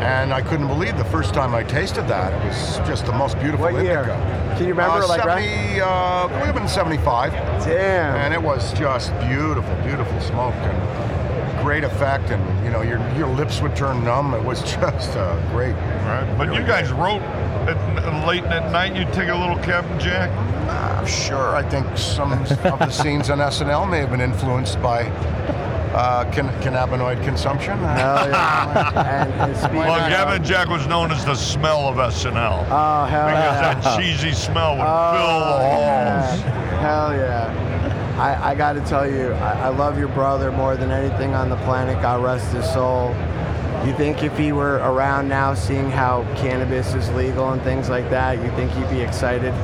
and 0.01 0.33
I 0.33 0.41
couldn't 0.41 0.69
believe 0.69 0.97
the 0.97 1.05
first 1.05 1.35
time 1.35 1.55
I 1.55 1.63
tasted 1.63 2.09
that. 2.09 2.33
It 2.33 2.47
was 2.47 2.79
just 2.89 3.05
the 3.05 3.13
most 3.13 3.39
beautiful 3.39 3.67
What 3.71 3.85
year? 3.85 4.01
indica. 4.01 4.55
Can 4.57 4.63
you 4.67 4.73
remember, 4.75 5.03
Uh, 5.05 5.09
like, 5.09 5.23
70, 5.23 5.81
uh, 5.83 6.29
we 6.29 6.35
have 6.47 6.55
been 6.55 6.67
75. 6.69 7.33
Damn. 7.65 8.17
and 8.17 8.33
it 8.33 8.43
was 8.43 8.73
just 8.79 9.13
beautiful, 9.21 9.75
beautiful 9.85 10.19
smoke 10.21 10.55
and 10.55 11.63
great 11.63 11.85
effect, 11.85 12.31
and 12.31 12.43
you 12.65 12.71
know 12.71 12.81
your 12.81 12.99
your 13.17 13.29
lips 13.29 13.61
would 13.61 13.77
turn 13.77 14.03
numb. 14.03 14.33
It 14.33 14.43
was 14.43 14.63
just 14.81 15.17
uh, 15.17 15.37
great. 15.53 15.75
Right. 15.75 16.35
But 16.39 16.55
you 16.55 16.63
guys 16.63 16.91
wrote 16.93 17.21
at, 17.69 18.27
late 18.27 18.45
at 18.45 18.73
night. 18.73 18.97
You 18.97 19.05
take 19.13 19.29
a 19.29 19.35
little 19.37 19.59
Captain 19.59 19.99
Jack. 20.01 20.31
Uh, 20.69 21.05
sure, 21.05 21.55
I 21.55 21.63
think 21.63 21.87
some 21.99 22.33
of 22.33 22.49
the 22.49 22.89
scenes 22.91 23.29
on 23.29 23.39
SNL 23.39 23.87
may 23.91 23.99
have 23.99 24.11
been 24.11 24.21
influenced 24.23 24.81
by 24.81 25.05
uh, 25.95 26.25
can- 26.33 26.49
cannabinoid 26.63 27.23
consumption. 27.25 27.79
Hell 27.79 28.29
yeah. 28.29 29.23
and, 29.25 29.33
and 29.53 29.75
Well, 29.77 29.99
Gavin 30.09 30.11
Captain 30.39 30.45
Jack 30.45 30.69
was 30.69 30.87
known 30.87 31.11
as 31.11 31.25
the 31.25 31.35
smell 31.35 31.89
of 31.89 31.97
SNL 31.97 32.67
Oh 32.71 33.05
hell 33.07 33.27
because 33.27 33.61
yeah. 33.61 33.81
that 33.81 33.99
cheesy 34.01 34.33
smell 34.33 34.77
would 34.77 34.85
Oh, 34.87 35.13
fill 35.13 35.41
the 35.41 35.45
halls. 35.47 36.41
yeah. 36.41 36.81
Hell 36.81 37.15
yeah. 37.15 38.17
I, 38.21 38.51
I 38.51 38.55
got 38.55 38.75
to 38.75 38.81
tell 38.83 39.11
you, 39.11 39.33
I, 39.33 39.63
I 39.65 39.69
love 39.69 39.99
your 39.99 40.09
brother 40.09 40.53
more 40.53 40.77
than 40.77 40.91
anything 40.91 41.35
on 41.35 41.49
the 41.49 41.57
planet. 41.59 42.01
God 42.03 42.23
rest 42.23 42.53
his 42.53 42.71
soul. 42.71 43.15
You 43.87 43.95
think 43.95 44.23
if 44.23 44.37
he 44.37 44.53
were 44.53 44.77
around 44.77 45.29
now, 45.29 45.55
seeing 45.55 45.91
how 45.91 46.25
cannabis 46.37 46.93
is 46.93 47.09
legal 47.13 47.51
and 47.53 47.63
things 47.63 47.89
like 47.89 48.11
that, 48.11 48.37
you 48.43 48.51
think 48.51 48.71
he'd 48.73 48.91
be 48.91 49.01
excited? 49.01 49.55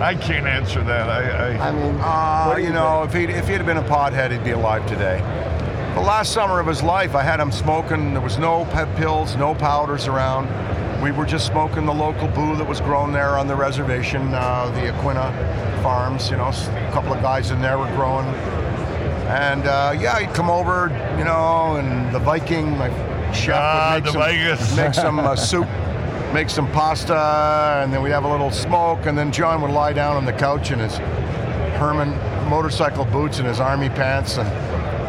I 0.00 0.14
can't 0.14 0.46
answer 0.46 0.82
that. 0.84 1.08
I, 1.10 1.56
I, 1.56 1.68
I 1.68 1.72
mean, 1.72 1.96
Uh, 2.00 2.44
what 2.46 2.56
do 2.56 2.62
you 2.62 2.72
know, 2.72 3.02
if 3.02 3.12
he 3.12 3.24
if 3.24 3.46
he 3.46 3.52
had 3.52 3.66
been 3.66 3.78
a 3.78 3.82
pothead, 3.82 4.30
he'd 4.30 4.44
be 4.44 4.52
alive 4.52 4.86
today. 4.86 5.18
The 5.94 6.00
last 6.00 6.32
summer 6.32 6.60
of 6.60 6.66
his 6.66 6.82
life, 6.82 7.14
I 7.16 7.22
had 7.22 7.40
him 7.40 7.50
smoking. 7.50 8.12
There 8.12 8.22
was 8.22 8.38
no 8.38 8.64
pet 8.66 8.94
pills, 8.96 9.34
no 9.36 9.54
powders 9.54 10.06
around. 10.06 10.46
We 11.02 11.10
were 11.10 11.26
just 11.26 11.46
smoking 11.46 11.86
the 11.86 11.94
local 11.94 12.28
boo 12.28 12.54
that 12.56 12.66
was 12.68 12.80
grown 12.80 13.12
there 13.12 13.36
on 13.38 13.46
the 13.48 13.56
reservation, 13.56 14.32
uh, 14.34 14.70
the 14.74 14.92
Aquinnah 14.92 15.32
Farms. 15.82 16.30
You 16.30 16.36
know, 16.36 16.48
a 16.48 16.90
couple 16.92 17.12
of 17.12 17.20
guys 17.20 17.50
in 17.50 17.60
there 17.60 17.78
were 17.78 17.90
growing. 17.96 18.26
And 19.28 19.66
uh, 19.66 19.94
yeah, 19.98 20.20
he'd 20.20 20.32
come 20.34 20.48
over, 20.50 20.88
you 21.18 21.24
know, 21.24 21.76
and 21.76 22.14
the 22.14 22.18
Viking, 22.20 22.78
my 22.78 22.88
chef, 23.32 23.56
Ah, 23.58 23.92
would 23.94 24.04
make 24.04 24.04
the 24.04 24.12
some, 24.12 24.22
Vegas. 24.22 24.76
make 24.76 24.94
some 24.94 25.18
uh, 25.18 25.36
soup, 25.36 25.66
make 26.32 26.50
some 26.50 26.70
pasta, 26.72 27.80
and 27.82 27.92
then 27.92 28.02
we'd 28.02 28.10
have 28.10 28.24
a 28.24 28.30
little 28.30 28.50
smoke. 28.50 29.06
And 29.06 29.16
then 29.16 29.32
John 29.32 29.60
would 29.62 29.70
lie 29.70 29.92
down 29.92 30.16
on 30.16 30.24
the 30.24 30.32
couch 30.32 30.70
in 30.70 30.78
his 30.78 30.96
Herman 31.78 32.10
motorcycle 32.48 33.04
boots 33.04 33.38
and 33.38 33.46
his 33.46 33.60
army 33.60 33.88
pants 33.88 34.38
and 34.38 34.48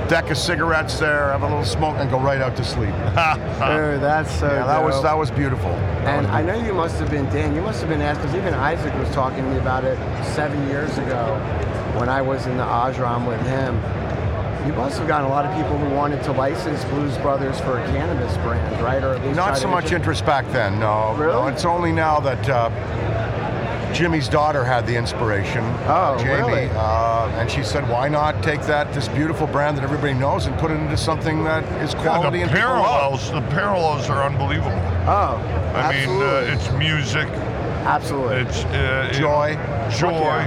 deck 0.09 0.31
of 0.31 0.37
cigarettes 0.37 0.97
there, 0.97 1.31
have 1.31 1.43
a 1.43 1.47
little 1.47 1.63
smoke, 1.63 1.95
and 1.99 2.09
go 2.09 2.19
right 2.19 2.41
out 2.41 2.55
to 2.57 2.63
sleep. 2.63 2.89
Dude, 2.89 4.01
that's 4.01 4.39
so 4.39 4.47
Yeah, 4.47 4.65
that 4.65 4.83
was 4.83 5.01
that 5.03 5.17
was 5.17 5.29
beautiful. 5.29 5.69
And 6.09 6.25
I 6.27 6.41
know 6.41 6.55
you 6.55 6.73
must 6.73 6.99
have 6.99 7.11
been, 7.11 7.25
Dan, 7.25 7.55
you 7.55 7.61
must 7.61 7.79
have 7.81 7.89
been 7.89 8.01
asked, 8.01 8.21
because 8.21 8.35
even 8.35 8.53
Isaac 8.55 8.93
was 8.95 9.09
talking 9.11 9.43
to 9.43 9.49
me 9.51 9.57
about 9.57 9.83
it 9.83 9.97
seven 10.33 10.67
years 10.67 10.97
ago 10.97 11.37
when 11.99 12.09
I 12.09 12.21
was 12.21 12.47
in 12.47 12.57
the 12.57 12.63
Ajram 12.63 13.27
with 13.27 13.41
him. 13.41 13.75
You 14.65 14.73
must 14.73 14.97
have 14.99 15.07
gotten 15.07 15.25
a 15.25 15.29
lot 15.29 15.45
of 15.45 15.55
people 15.55 15.77
who 15.77 15.89
wanted 15.95 16.21
to 16.23 16.31
license 16.33 16.83
Blues 16.85 17.17
Brothers 17.19 17.59
for 17.61 17.79
a 17.79 17.85
cannabis 17.87 18.35
brand, 18.37 18.81
right? 18.83 19.01
Or 19.03 19.13
at 19.15 19.23
least 19.25 19.35
Not 19.37 19.57
so 19.57 19.67
much 19.67 19.85
intro- 19.85 19.97
interest 19.97 20.25
back 20.25 20.45
then. 20.51 20.79
No, 20.79 21.13
Really? 21.15 21.31
no. 21.33 21.47
It's 21.47 21.65
only 21.65 21.91
now 21.91 22.19
that 22.19 22.49
uh, 22.49 22.69
Jimmy's 23.93 24.27
daughter 24.29 24.63
had 24.63 24.85
the 24.85 24.95
inspiration. 24.95 25.63
Oh, 25.87 26.17
Jamie, 26.19 26.33
really? 26.35 26.69
uh, 26.75 27.27
and 27.39 27.49
she 27.49 27.63
said, 27.63 27.87
"Why 27.89 28.07
not 28.09 28.43
take 28.43 28.61
that 28.63 28.93
this 28.93 29.07
beautiful 29.07 29.47
brand 29.47 29.77
that 29.77 29.83
everybody 29.83 30.13
knows 30.13 30.45
and 30.45 30.57
put 30.59 30.71
it 30.71 30.75
into 30.75 30.97
something 30.97 31.43
that 31.45 31.63
is 31.81 31.93
God, 31.95 32.03
quality 32.03 32.37
the 32.39 32.43
and 32.43 32.51
parallels, 32.51 33.31
the 33.31 33.41
parallels 33.49 34.09
are 34.09 34.23
unbelievable. 34.23 34.71
Oh, 35.07 35.41
I 35.73 35.91
mean, 36.05 36.21
uh, 36.21 36.53
it's 36.53 36.69
music, 36.73 37.27
absolutely. 37.85 38.37
it's 38.41 38.63
uh, 38.65 39.09
Joy. 39.13 39.55
joy. 39.89 40.45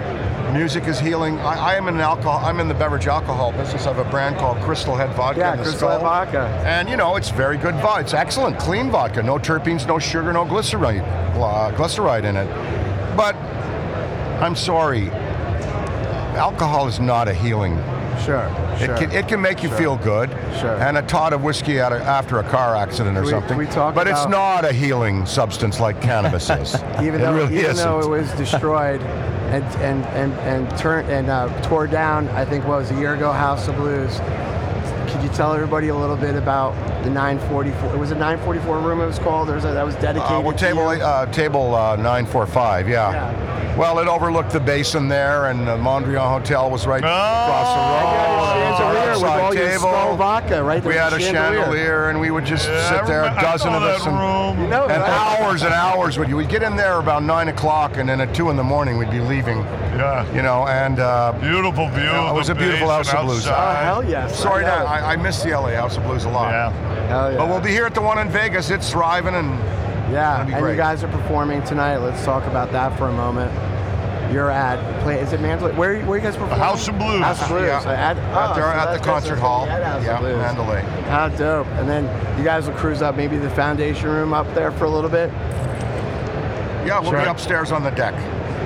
Music 0.51 0.87
is 0.87 1.01
healing. 1.01 1.39
I, 1.39 1.73
I 1.73 1.75
am 1.77 1.89
in 1.89 1.95
an 1.95 2.01
alcohol. 2.01 2.45
I'm 2.45 2.61
in 2.61 2.69
the 2.69 2.75
beverage 2.75 3.07
alcohol 3.07 3.53
business. 3.53 3.87
I 3.87 3.95
have 3.95 4.07
a 4.07 4.11
brand 4.11 4.37
called 4.37 4.59
Crystal 4.59 4.95
Head 4.95 5.11
Vodka. 5.17 5.41
yeah, 5.41 5.55
Crystal 5.57 5.79
Skull. 5.79 6.01
Vodka. 6.01 6.41
And 6.67 6.89
you 6.91 6.97
know, 6.99 7.17
it's 7.17 7.31
very 7.31 7.57
good 7.57 7.75
vodka. 7.77 8.01
It's 8.03 8.15
excellent, 8.15 8.59
clean 8.59 8.91
vodka. 8.91 9.23
No 9.23 9.37
terpenes, 9.39 9.87
no 9.87 9.99
sugar, 9.99 10.31
no 10.33 10.45
glyceride, 10.45 11.01
uh, 11.37 11.73
glyceride 11.75 12.25
in 12.25 12.37
it. 12.37 12.47
But 13.17 13.35
I'm 14.43 14.55
sorry, 14.55 15.09
alcohol 16.37 16.87
is 16.87 17.01
not 17.01 17.29
a 17.29 17.35
healing. 17.35 17.77
Sure, 18.23 18.45
It 18.75 18.87
sure. 18.87 18.97
can 18.99 19.11
it 19.11 19.27
can 19.27 19.41
make 19.41 19.63
you 19.63 19.69
Sure. 19.71 19.79
feel 19.79 19.97
good. 19.97 20.31
Sure. 20.61 20.77
And 20.83 20.99
a 20.99 21.03
tot 21.03 21.33
of 21.33 21.43
whiskey 21.43 21.81
of, 21.81 21.93
after 21.95 22.39
a 22.41 22.45
car 22.45 22.77
accident 22.77 23.17
or 23.17 23.23
We- 23.23 23.31
something. 23.31 23.57
we 23.57 23.67
talk 23.67 23.95
but 23.95 24.07
it's 24.07 24.29
not 24.29 24.65
a 24.67 24.73
healing 24.73 25.25
substance 25.27 25.81
like 25.81 26.01
cannabis 26.03 26.51
is. 26.51 26.75
even 27.03 27.15
it 27.17 27.19
though 27.25 27.33
really 27.33 27.55
even 27.59 27.71
isn't. 27.73 27.85
though 27.85 28.01
it 28.01 28.09
was 28.09 28.31
destroyed 28.33 29.01
and 29.52 29.64
and 29.76 30.04
and 30.06 30.32
and 30.40 30.78
turned 30.78 31.09
and 31.11 31.28
uh, 31.28 31.49
tore 31.62 31.87
down, 31.87 32.28
I 32.28 32.44
think 32.44 32.66
what 32.66 32.78
was 32.78 32.90
a 32.90 32.99
year 32.99 33.14
ago, 33.14 33.32
House 33.32 33.68
of 33.68 33.76
Blues. 33.76 34.18
could 35.12 35.23
you 35.23 35.28
tell 35.30 35.52
everybody 35.52 35.88
a 35.88 35.94
little 35.94 36.16
bit 36.16 36.37
about 36.37 36.73
the 37.04 37.11
944? 37.11 37.94
It 37.94 37.99
was 37.99 38.11
a 38.12 38.14
944 38.14 38.78
room. 38.78 39.00
It 39.00 39.06
was 39.06 39.18
called. 39.18 39.49
There 39.49 39.54
was 39.54 39.64
a, 39.64 39.73
that 39.73 39.85
was 39.85 39.94
dedicated. 39.97 40.37
Uh, 40.37 40.40
well, 40.40 40.52
to 40.52 40.59
table 40.59 40.88
uh, 40.88 41.26
table 41.26 41.75
uh, 41.75 41.97
945, 41.97 42.88
yeah. 42.88 43.12
Yeah. 43.12 43.51
Well, 43.76 43.99
it 44.00 44.07
overlooked 44.09 44.50
the 44.50 44.61
basin 44.61 45.09
there, 45.09 45.47
and 45.47 45.67
the 45.67 45.76
Mondrian 45.79 46.29
Hotel 46.29 46.71
was 46.71 46.87
right 46.87 47.02
Oh, 47.02 47.07
across 47.07 47.73
the 47.73 47.81
road. 47.81 48.43
And 48.52 48.79
you 48.79 49.00
had 49.00 49.09
a 49.09 49.19
chandelier 49.19 49.49
with 49.49 49.59
Outside 49.59 50.00
table. 50.05 50.17
vodka, 50.17 50.62
right? 50.62 50.85
We 50.85 50.95
had 50.95 51.12
a 51.14 51.17
was 51.17 51.25
chandelier, 51.25 52.11
and 52.11 52.21
we 52.21 52.31
would 52.31 52.45
just 52.45 52.69
Yeah, 52.69 52.88
sit 52.91 53.07
there, 53.07 53.23
a 53.25 53.35
dozen 53.41 53.73
of 53.73 53.83
us, 53.83 54.05
and, 54.05 54.14
room. 54.19 54.61
You 54.62 54.69
know, 54.69 54.85
and 54.88 55.02
hours 55.02 55.62
and 55.62 55.73
hours 55.73 56.19
would 56.19 56.29
you. 56.29 56.37
We'd 56.37 56.50
get 56.50 56.62
in 56.62 56.76
there 56.76 56.99
about 56.99 57.23
nine 57.23 57.49
o'clock, 57.49 57.97
and 57.97 58.07
then 58.07 58.21
at 58.21 58.35
two 58.35 58.50
in 58.50 58.57
the 58.57 58.62
morning 58.62 58.99
we'd 58.99 59.11
be 59.11 59.21
leaving. 59.21 59.59
Yeah. 59.97 60.31
You 60.35 60.43
know, 60.43 60.67
and 60.67 60.99
uh, 61.00 61.33
Beautiful 61.41 61.88
view. 61.88 62.02
Yeah, 62.02 62.31
it 62.31 62.35
was 62.35 62.50
a 62.50 62.55
beautiful 62.55 62.88
basin 62.88 63.14
House 63.14 63.21
of 63.21 63.25
Blues. 63.26 63.47
Oh, 63.47 63.52
hell 63.55 64.05
yes. 64.05 64.38
sorry, 64.38 64.64
I 64.67 64.69
to. 64.85 64.91
I, 64.91 65.12
I 65.12 65.17
miss 65.17 65.43
the 65.43 65.50
LA 65.59 65.71
House 65.71 65.97
of 65.97 66.02
Blues 66.05 66.25
a 66.25 66.29
lot. 66.29 66.50
Yeah. 66.50 66.71
Hell 67.09 67.33
yeah. 67.33 67.38
But 67.38 67.49
we'll 67.49 67.61
be 67.61 67.71
here 67.71 67.87
at 67.87 67.95
the 67.95 68.02
one 68.02 68.19
in 68.19 68.29
Vegas. 68.29 68.71
It's 68.71 68.91
thriving, 68.91 69.35
and 69.35 69.59
Yeah, 70.12 70.45
be 70.45 70.52
and 70.52 70.62
great. 70.62 70.73
you 70.73 70.76
guys 70.76 71.02
are 71.02 71.09
performing 71.09 71.62
tonight. 71.64 71.97
Let's 71.99 72.25
talk 72.25 72.45
about 72.47 72.71
that 72.73 72.97
for 72.99 73.09
a 73.09 73.12
moment. 73.12 73.50
You're 74.33 74.50
at 74.50 74.78
play. 75.02 75.21
Is 75.21 75.33
it 75.33 75.40
Mandalay? 75.40 75.73
Where, 75.75 75.99
where 76.04 76.12
are 76.12 76.16
you 76.16 76.23
guys 76.23 76.37
performing? 76.37 76.59
House 76.59 76.88
of 76.88 76.99
Blues. 76.99 77.21
House 77.21 77.42
of 77.42 77.49
Blues. 77.49 77.62
Yeah. 77.66 77.81
So 77.81 77.90
at, 77.90 78.16
out 78.19 78.52
oh, 78.52 78.54
there 78.54 78.64
so 78.64 78.71
at 78.90 78.92
the 78.99 79.04
concert 79.04 79.38
hall. 79.38 79.66
at 79.66 80.02
Yeah, 80.02 80.19
Blues. 80.21 80.37
Mandalay. 80.37 80.83
How 81.09 81.28
dope! 81.28 81.66
And 81.69 81.88
then 81.88 82.04
you 82.38 82.45
guys 82.45 82.66
will 82.66 82.75
cruise 82.76 83.02
up 83.02 83.16
maybe 83.16 83.37
the 83.37 83.50
foundation 83.50 84.09
room 84.09 84.33
up 84.33 84.47
there 84.54 84.71
for 84.73 84.85
a 84.85 84.88
little 84.90 85.11
bit. 85.11 85.31
Yeah, 86.87 86.99
we'll 87.00 87.11
Sure. 87.11 87.21
be 87.23 87.26
upstairs 87.28 87.73
on 87.73 87.83
the 87.83 87.90
deck. 87.90 88.14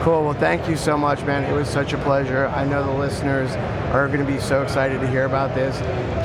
Cool. 0.02 0.24
Well, 0.24 0.34
thank 0.34 0.68
you 0.68 0.76
so 0.76 0.96
much, 0.96 1.22
man. 1.24 1.42
It 1.44 1.52
was 1.54 1.68
such 1.68 1.92
a 1.92 1.98
pleasure. 1.98 2.46
I 2.48 2.64
know 2.64 2.84
the 2.84 2.92
listeners 2.98 3.50
are 3.92 4.06
going 4.06 4.20
to 4.20 4.26
be 4.26 4.38
so 4.38 4.62
excited 4.62 5.00
to 5.00 5.06
hear 5.08 5.24
about 5.24 5.54
this. 5.54 5.76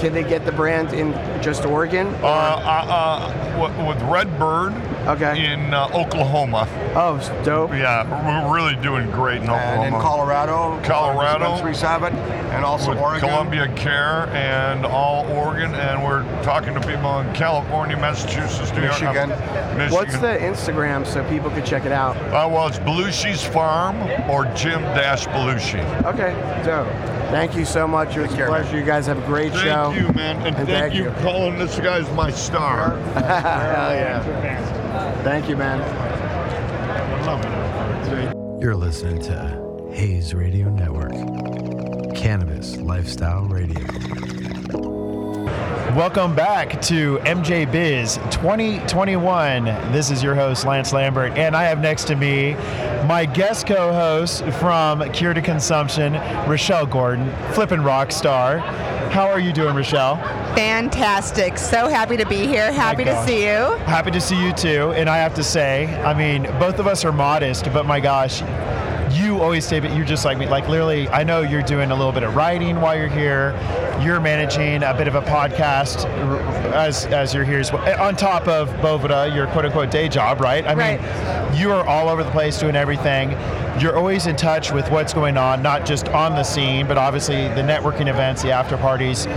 Can 0.02 0.14
they 0.14 0.24
get 0.24 0.46
the 0.46 0.52
brand 0.52 0.94
in 0.94 1.14
just 1.42 1.66
Oregon? 1.66 2.08
Uh, 2.22 2.28
uh, 2.28 2.86
uh, 2.88 3.60
with- 3.60 3.88
with 3.88 4.02
Red 4.10 4.38
Bird 4.38 4.74
Okay. 5.08 5.52
in 5.52 5.74
uh, 5.74 5.90
Oklahoma. 5.94 6.68
Oh, 6.96 7.18
dope. 7.44 7.72
Yeah, 7.72 8.04
we're 8.46 8.54
really 8.56 8.76
doing 8.76 9.10
great 9.10 9.38
in 9.38 9.50
Oklahoma. 9.50 9.84
And 9.84 9.96
in 9.96 10.02
Colorado, 10.02 10.80
Colorado. 10.84 11.56
have 11.56 12.04
it, 12.04 12.14
and 12.14 12.64
also 12.64 12.96
Oregon. 12.96 13.28
Columbia 13.30 13.68
Care 13.76 14.28
and 14.30 14.86
all 14.86 15.26
Oregon, 15.32 15.74
and 15.76 16.04
we're 16.04 16.24
talking 16.44 16.74
to 16.74 16.80
people 16.82 17.20
in 17.20 17.34
California, 17.34 17.98
Massachusetts, 17.98 18.72
New 18.74 18.82
Michigan. 18.82 19.30
York, 19.30 19.40
Michigan. 19.78 19.92
What's 19.92 20.18
the 20.20 20.38
Instagram 20.38 21.06
so 21.06 21.28
people 21.30 21.50
can 21.50 21.66
check 21.66 21.86
it 21.86 21.92
out? 21.92 22.16
Uh, 22.18 22.48
well, 22.48 22.68
it's 22.68 22.80
Belushi's 22.80 23.44
Farm 23.44 23.96
or 24.30 24.46
Jim 24.56 24.82
Dash 24.94 25.26
Belushi. 25.28 25.82
Okay, 26.06 26.34
dope. 26.64 26.88
Thank 27.32 27.56
you 27.56 27.66
so 27.66 27.88
much. 27.88 28.16
It 28.18 28.22
was 28.22 28.34
a 28.34 28.36
care, 28.36 28.50
man. 28.50 28.62
pleasure. 28.64 28.78
You 28.78 28.86
guys 28.86 29.06
have 29.08 29.18
a 29.18 29.26
great 29.26 29.52
Thank 29.54 29.64
show. 29.64 29.92
Thank 29.94 30.08
you, 30.08 30.14
man, 30.14 30.36
and, 30.38 30.48
And 30.48 30.56
thank, 30.56 30.68
thank 30.68 30.94
you 30.94 31.06
you. 31.06 31.12
for 31.12 31.22
calling 31.22 31.58
this 31.58 31.80
guy's 31.80 32.10
my 32.14 32.30
star. 32.30 32.98
Hell 33.14 33.94
yeah. 33.96 35.22
Thank 35.24 35.48
you, 35.50 35.56
man. 35.56 35.80
You're 38.62 38.76
listening 38.76 39.20
to 39.24 39.90
Hayes 39.94 40.34
Radio 40.36 40.70
Network, 40.70 41.14
Cannabis 42.16 42.78
Lifestyle 42.78 43.46
Radio. 43.46 44.41
Welcome 45.96 46.36
back 46.36 46.82
to 46.84 47.18
MJ 47.18 47.70
Biz 47.70 48.16
2021. 48.32 49.66
This 49.92 50.10
is 50.10 50.24
your 50.24 50.36
host, 50.36 50.64
Lance 50.64 50.94
Lambert, 50.94 51.34
and 51.38 51.54
I 51.54 51.64
have 51.64 51.82
next 51.82 52.06
to 52.06 52.16
me 52.16 52.54
my 53.08 53.26
guest 53.26 53.68
co 53.68 53.92
host 53.92 54.46
from 54.54 55.02
Cure 55.12 55.34
to 55.34 55.42
Consumption, 55.42 56.14
Rochelle 56.50 56.86
Gordon, 56.86 57.30
flippin' 57.52 57.84
rock 57.84 58.14
star. 58.14 58.60
How 59.10 59.28
are 59.28 59.40
you 59.42 59.52
doing, 59.52 59.76
Rochelle? 59.76 60.16
Fantastic. 60.56 61.58
So 61.58 61.90
happy 61.90 62.16
to 62.16 62.26
be 62.26 62.48
here. 62.48 62.72
Happy 62.72 63.04
to 63.04 63.26
see 63.26 63.44
you. 63.44 63.76
Happy 63.86 64.12
to 64.12 64.22
see 64.22 64.42
you 64.42 64.54
too. 64.54 64.94
And 64.94 65.10
I 65.10 65.18
have 65.18 65.36
to 65.36 65.44
say, 65.44 65.94
I 66.04 66.14
mean, 66.14 66.44
both 66.58 66.80
of 66.80 66.88
us 66.88 67.04
are 67.04 67.12
modest, 67.12 67.66
but 67.74 67.86
my 67.86 68.00
gosh, 68.00 68.42
you 69.14 69.42
always 69.42 69.66
say, 69.66 69.80
but 69.80 69.96
you're 69.96 70.06
just 70.06 70.26
like 70.26 70.38
me. 70.38 70.48
Like 70.48 70.68
literally, 70.68 71.08
I 71.10 71.24
know 71.24 71.42
you're 71.42 71.62
doing 71.62 71.92
a 71.92 71.96
little 71.96 72.12
bit 72.12 72.24
of 72.24 72.36
writing 72.36 72.80
while 72.82 72.96
you're 72.96 73.08
here. 73.08 73.52
You're 74.02 74.20
managing 74.20 74.84
a 74.84 74.94
bit 74.94 75.08
of 75.08 75.16
a 75.16 75.22
podcast 75.22 76.06
as 76.74 77.06
as 77.08 77.34
you're 77.34 77.44
here 77.44 77.60
as 77.60 77.72
well. 77.72 77.84
Eh, 77.88 77.96
on 77.96 78.16
top 78.16 78.48
of 78.48 78.70
Boveda, 78.82 79.34
your 79.34 79.48
quote 79.48 79.66
unquote 79.66 79.92
day 79.92 80.10
job, 80.10 80.42
right? 80.42 80.66
I 80.66 80.76
mean, 80.76 81.60
you 81.60 81.72
are 81.72 81.86
all 81.86 82.10
over 82.10 82.24
the 82.24 82.32
place 82.32 82.60
doing 82.60 82.76
everything. 82.76 83.32
You're 83.80 83.96
always 83.96 84.28
in 84.28 84.36
touch 84.36 84.72
with 84.72 84.90
what's 84.92 85.14
going 85.14 85.38
on, 85.38 85.62
not 85.62 85.86
just 85.86 86.10
on 86.10 86.34
the 86.34 86.44
scene, 86.44 86.88
but 86.88 86.98
obviously 86.98 87.48
the 87.50 87.62
networking 87.62 88.08
events, 88.08 88.42
the 88.42 88.52
after 88.52 88.78
parties. 88.78 89.28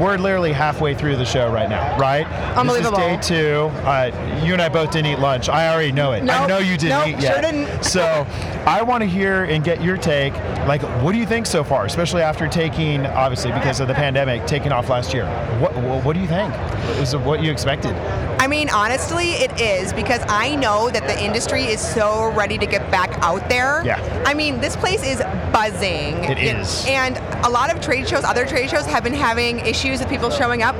We're 0.00 0.16
literally 0.18 0.52
halfway 0.52 0.94
through 0.94 1.16
the 1.16 1.24
show 1.24 1.50
right 1.52 1.68
now, 1.68 1.96
right? 1.98 2.26
Unbelievable. 2.56 2.98
This 2.98 3.20
is 3.20 3.28
day 3.28 3.36
two. 3.42 3.56
Uh, 3.86 4.40
you 4.44 4.52
and 4.52 4.60
I 4.60 4.68
both 4.68 4.90
didn't 4.90 5.12
eat 5.12 5.18
lunch. 5.20 5.48
I 5.48 5.72
already 5.72 5.92
know 5.92 6.12
it. 6.12 6.28
I 6.28 6.46
know 6.46 6.58
you 6.58 6.76
didn't 6.76 6.98
Nope, 6.98 7.08
eat 7.08 7.22
yet. 7.22 7.32
sure 7.34 7.42
didn't. 7.42 7.84
So 7.84 8.26
I 8.66 8.82
want 8.82 9.02
to 9.02 9.08
hear 9.08 9.44
and 9.44 9.62
get 9.62 9.80
your 9.82 9.96
take. 9.96 10.34
Like, 10.66 10.82
what 11.02 11.12
do 11.12 11.18
you 11.18 11.26
think 11.26 11.46
so 11.46 11.62
far, 11.62 11.84
especially 11.84 12.22
after 12.22 12.48
taking, 12.48 13.06
obviously 13.06 13.52
because 13.52 13.78
of 13.80 13.88
the 13.88 13.94
pandemic, 13.94 14.46
taking 14.46 14.72
off 14.72 14.88
last 14.88 15.14
year? 15.14 15.26
What 15.60 15.74
What, 15.76 16.04
what 16.04 16.12
do 16.14 16.20
you 16.20 16.28
think? 16.28 16.52
Is 16.98 17.14
it 17.14 17.20
what 17.20 17.42
you 17.42 17.50
expected? 17.52 17.94
I 18.44 18.46
mean, 18.46 18.68
honestly, 18.68 19.30
it 19.30 19.58
is 19.58 19.94
because 19.94 20.20
I 20.28 20.54
know 20.54 20.90
that 20.90 21.06
the 21.06 21.18
industry 21.24 21.62
is 21.62 21.80
so 21.80 22.30
ready 22.34 22.58
to 22.58 22.66
get 22.66 22.90
back 22.90 23.10
out 23.22 23.48
there. 23.48 23.82
Yeah. 23.86 23.96
I 24.26 24.34
mean, 24.34 24.60
this 24.60 24.76
place 24.76 25.02
is 25.02 25.20
buzzing. 25.50 26.22
It 26.24 26.36
Y- 26.36 26.60
is. 26.60 26.84
And 26.86 27.16
a 27.46 27.48
lot 27.48 27.74
of 27.74 27.80
trade 27.80 28.06
shows, 28.06 28.22
other 28.22 28.44
trade 28.44 28.68
shows, 28.68 28.84
have 28.84 29.02
been 29.02 29.14
having 29.14 29.60
issues 29.60 30.00
with 30.00 30.10
people 30.10 30.28
showing 30.28 30.62
up. 30.62 30.76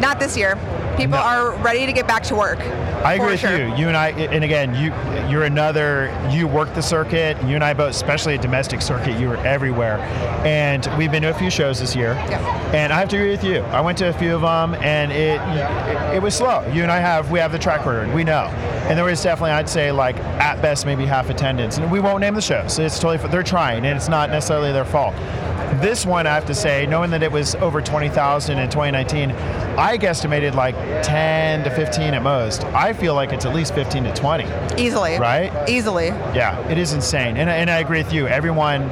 Not 0.00 0.18
this 0.18 0.34
year. 0.34 0.56
People 0.96 1.18
No. 1.18 1.24
are 1.24 1.50
ready 1.56 1.84
to 1.84 1.92
get 1.92 2.06
back 2.06 2.22
to 2.22 2.34
work. 2.34 2.58
I 3.04 3.14
agree 3.14 3.32
with 3.32 3.40
sure. 3.40 3.56
you. 3.56 3.74
You 3.76 3.88
and 3.88 3.96
I, 3.96 4.10
and 4.10 4.42
again, 4.42 4.74
you 4.74 4.92
you're 5.30 5.44
another. 5.44 6.10
You 6.30 6.48
work 6.48 6.72
the 6.74 6.82
circuit. 6.82 7.36
You 7.44 7.54
and 7.54 7.62
I 7.62 7.74
both, 7.74 7.90
especially 7.90 8.34
a 8.34 8.38
domestic 8.38 8.80
circuit. 8.80 9.18
You 9.18 9.28
were 9.28 9.36
everywhere, 9.38 9.98
and 10.44 10.88
we've 10.96 11.10
been 11.10 11.22
to 11.22 11.30
a 11.30 11.34
few 11.34 11.50
shows 11.50 11.80
this 11.80 11.94
year. 11.94 12.12
Yeah. 12.14 12.72
And 12.74 12.92
I 12.92 12.98
have 12.98 13.08
to 13.10 13.16
agree 13.16 13.30
with 13.30 13.44
you. 13.44 13.58
I 13.58 13.80
went 13.80 13.98
to 13.98 14.08
a 14.08 14.12
few 14.12 14.34
of 14.34 14.40
them, 14.40 14.74
and 14.82 15.12
it 15.12 15.40
it, 15.40 16.16
it 16.16 16.22
was 16.22 16.34
slow. 16.34 16.66
You 16.72 16.82
and 16.82 16.90
I 16.90 16.98
have 16.98 17.30
we 17.30 17.38
have 17.38 17.52
the 17.52 17.58
track 17.58 17.84
record. 17.84 18.12
We 18.14 18.24
know, 18.24 18.46
and 18.88 18.96
there 18.96 19.04
was 19.04 19.22
definitely 19.22 19.50
I'd 19.52 19.68
say 19.68 19.92
like 19.92 20.16
at 20.16 20.62
best 20.62 20.86
maybe 20.86 21.04
half 21.04 21.28
attendance, 21.28 21.76
and 21.76 21.90
we 21.90 22.00
won't 22.00 22.20
name 22.20 22.34
the 22.34 22.40
shows. 22.40 22.78
It's 22.78 22.98
totally 22.98 23.30
they're 23.30 23.42
trying, 23.42 23.84
and 23.84 23.96
it's 23.96 24.08
not 24.08 24.30
necessarily 24.30 24.72
their 24.72 24.84
fault. 24.84 25.14
This 25.80 26.06
one, 26.06 26.26
I 26.26 26.34
have 26.34 26.46
to 26.46 26.54
say, 26.54 26.86
knowing 26.86 27.10
that 27.10 27.22
it 27.22 27.32
was 27.32 27.54
over 27.56 27.80
20,000 27.80 28.58
in 28.58 28.70
2019, 28.70 29.30
I 29.30 29.98
guesstimated 29.98 30.54
like 30.54 30.74
10 31.02 31.64
to 31.64 31.70
15 31.70 32.14
at 32.14 32.22
most. 32.22 32.64
I 32.66 32.92
feel 32.92 33.14
like 33.14 33.32
it's 33.32 33.44
at 33.44 33.54
least 33.54 33.74
15 33.74 34.04
to 34.04 34.12
20. 34.14 34.44
Easily. 34.80 35.18
Right? 35.18 35.52
Easily. 35.68 36.06
Yeah, 36.06 36.58
it 36.68 36.78
is 36.78 36.92
insane. 36.92 37.36
And, 37.36 37.48
and 37.50 37.70
I 37.70 37.78
agree 37.78 38.02
with 38.02 38.12
you. 38.12 38.26
Everyone, 38.26 38.82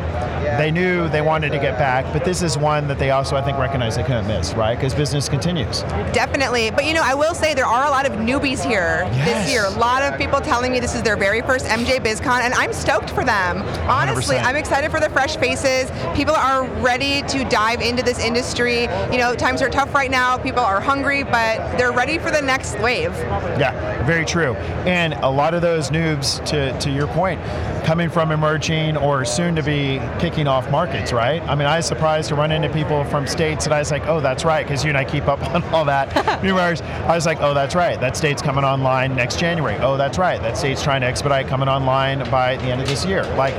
they 0.58 0.70
knew 0.70 1.08
they 1.08 1.20
wanted 1.22 1.50
to 1.52 1.58
get 1.58 1.78
back, 1.78 2.04
but 2.12 2.24
this 2.24 2.42
is 2.42 2.56
one 2.58 2.86
that 2.88 2.98
they 2.98 3.10
also, 3.10 3.36
I 3.36 3.42
think, 3.42 3.58
recognize 3.58 3.96
they 3.96 4.02
couldn't 4.02 4.26
miss, 4.26 4.52
right? 4.54 4.74
Because 4.76 4.94
business 4.94 5.28
continues. 5.28 5.82
Definitely. 6.12 6.70
But 6.70 6.84
you 6.86 6.94
know, 6.94 7.02
I 7.04 7.14
will 7.14 7.34
say 7.34 7.54
there 7.54 7.66
are 7.66 7.86
a 7.86 7.90
lot 7.90 8.06
of 8.06 8.12
newbies 8.12 8.64
here 8.64 9.02
Yes. 9.12 9.44
this 9.46 9.52
year. 9.52 9.64
A 9.66 9.70
lot 9.70 10.02
of 10.02 10.18
people 10.18 10.40
telling 10.40 10.72
me 10.72 10.80
this 10.80 10.94
is 10.94 11.02
their 11.02 11.16
very 11.16 11.40
first 11.42 11.66
MJ 11.66 11.98
BizCon, 11.98 12.40
and 12.40 12.54
I'm 12.54 12.72
stoked 12.72 13.10
for 13.10 13.24
them. 13.24 13.62
Honestly, 13.88 14.36
100%. 14.36 14.44
I'm 14.44 14.56
excited 14.56 14.90
for 14.90 15.00
the 15.00 15.08
fresh 15.10 15.36
faces. 15.36 15.90
People 16.14 16.34
are 16.34 16.64
ready 16.80 17.22
to 17.28 17.44
dive 17.48 17.80
into 17.80 18.02
this 18.02 18.18
industry. 18.18 18.82
You 19.12 19.18
know, 19.18 19.34
times 19.34 19.62
are 19.62 19.68
tough 19.70 19.94
right 19.94 20.10
now. 20.10 20.36
People 20.38 20.60
are 20.60 20.80
hungry, 20.80 21.22
but 21.22 21.76
they're 21.78 21.92
ready 21.92 22.18
for 22.18 22.30
the 22.30 22.42
next 22.42 22.78
wave. 22.80 23.12
Yeah, 23.58 24.04
very 24.04 24.24
true. 24.24 24.54
And 24.86 25.14
a 25.14 25.30
lot 25.30 25.54
of 25.54 25.62
those 25.62 25.90
noobs, 25.90 26.44
to, 26.46 26.78
to 26.80 26.90
your 26.90 27.06
point, 27.08 27.40
coming 27.84 28.08
from 28.08 28.32
emerging 28.32 28.96
or 28.96 29.24
soon 29.24 29.54
to 29.56 29.62
be 29.62 30.00
kicking 30.18 30.46
off 30.46 30.70
markets, 30.70 31.12
right? 31.12 31.42
I 31.42 31.54
mean, 31.54 31.66
I 31.66 31.76
was 31.76 31.86
surprised 31.86 32.28
to 32.28 32.34
run 32.34 32.52
into 32.52 32.68
people 32.68 33.04
from 33.04 33.26
states 33.26 33.64
that 33.64 33.72
I 33.72 33.78
was 33.78 33.90
like, 33.90 34.06
oh, 34.06 34.20
that's 34.20 34.44
right, 34.44 34.64
because 34.64 34.84
you 34.84 34.88
and 34.88 34.98
I 34.98 35.04
keep 35.04 35.28
up 35.28 35.42
on 35.54 35.62
all 35.64 35.84
that. 35.86 36.16
I 36.42 37.14
was 37.14 37.26
like, 37.26 37.38
oh, 37.40 37.54
that's 37.54 37.74
right, 37.74 38.00
that 38.00 38.16
state's 38.16 38.42
coming 38.42 38.64
online 38.64 39.14
next 39.14 39.38
January. 39.38 39.76
Oh, 39.80 39.96
that's 39.96 40.18
right, 40.18 40.40
that 40.42 40.56
state's 40.56 40.82
trying 40.82 41.00
to 41.02 41.06
expedite 41.06 41.48
coming 41.48 41.68
online 41.68 42.18
by 42.30 42.56
the 42.56 42.64
end 42.64 42.80
of 42.80 42.88
this 42.88 43.04
year. 43.04 43.24
Like, 43.34 43.54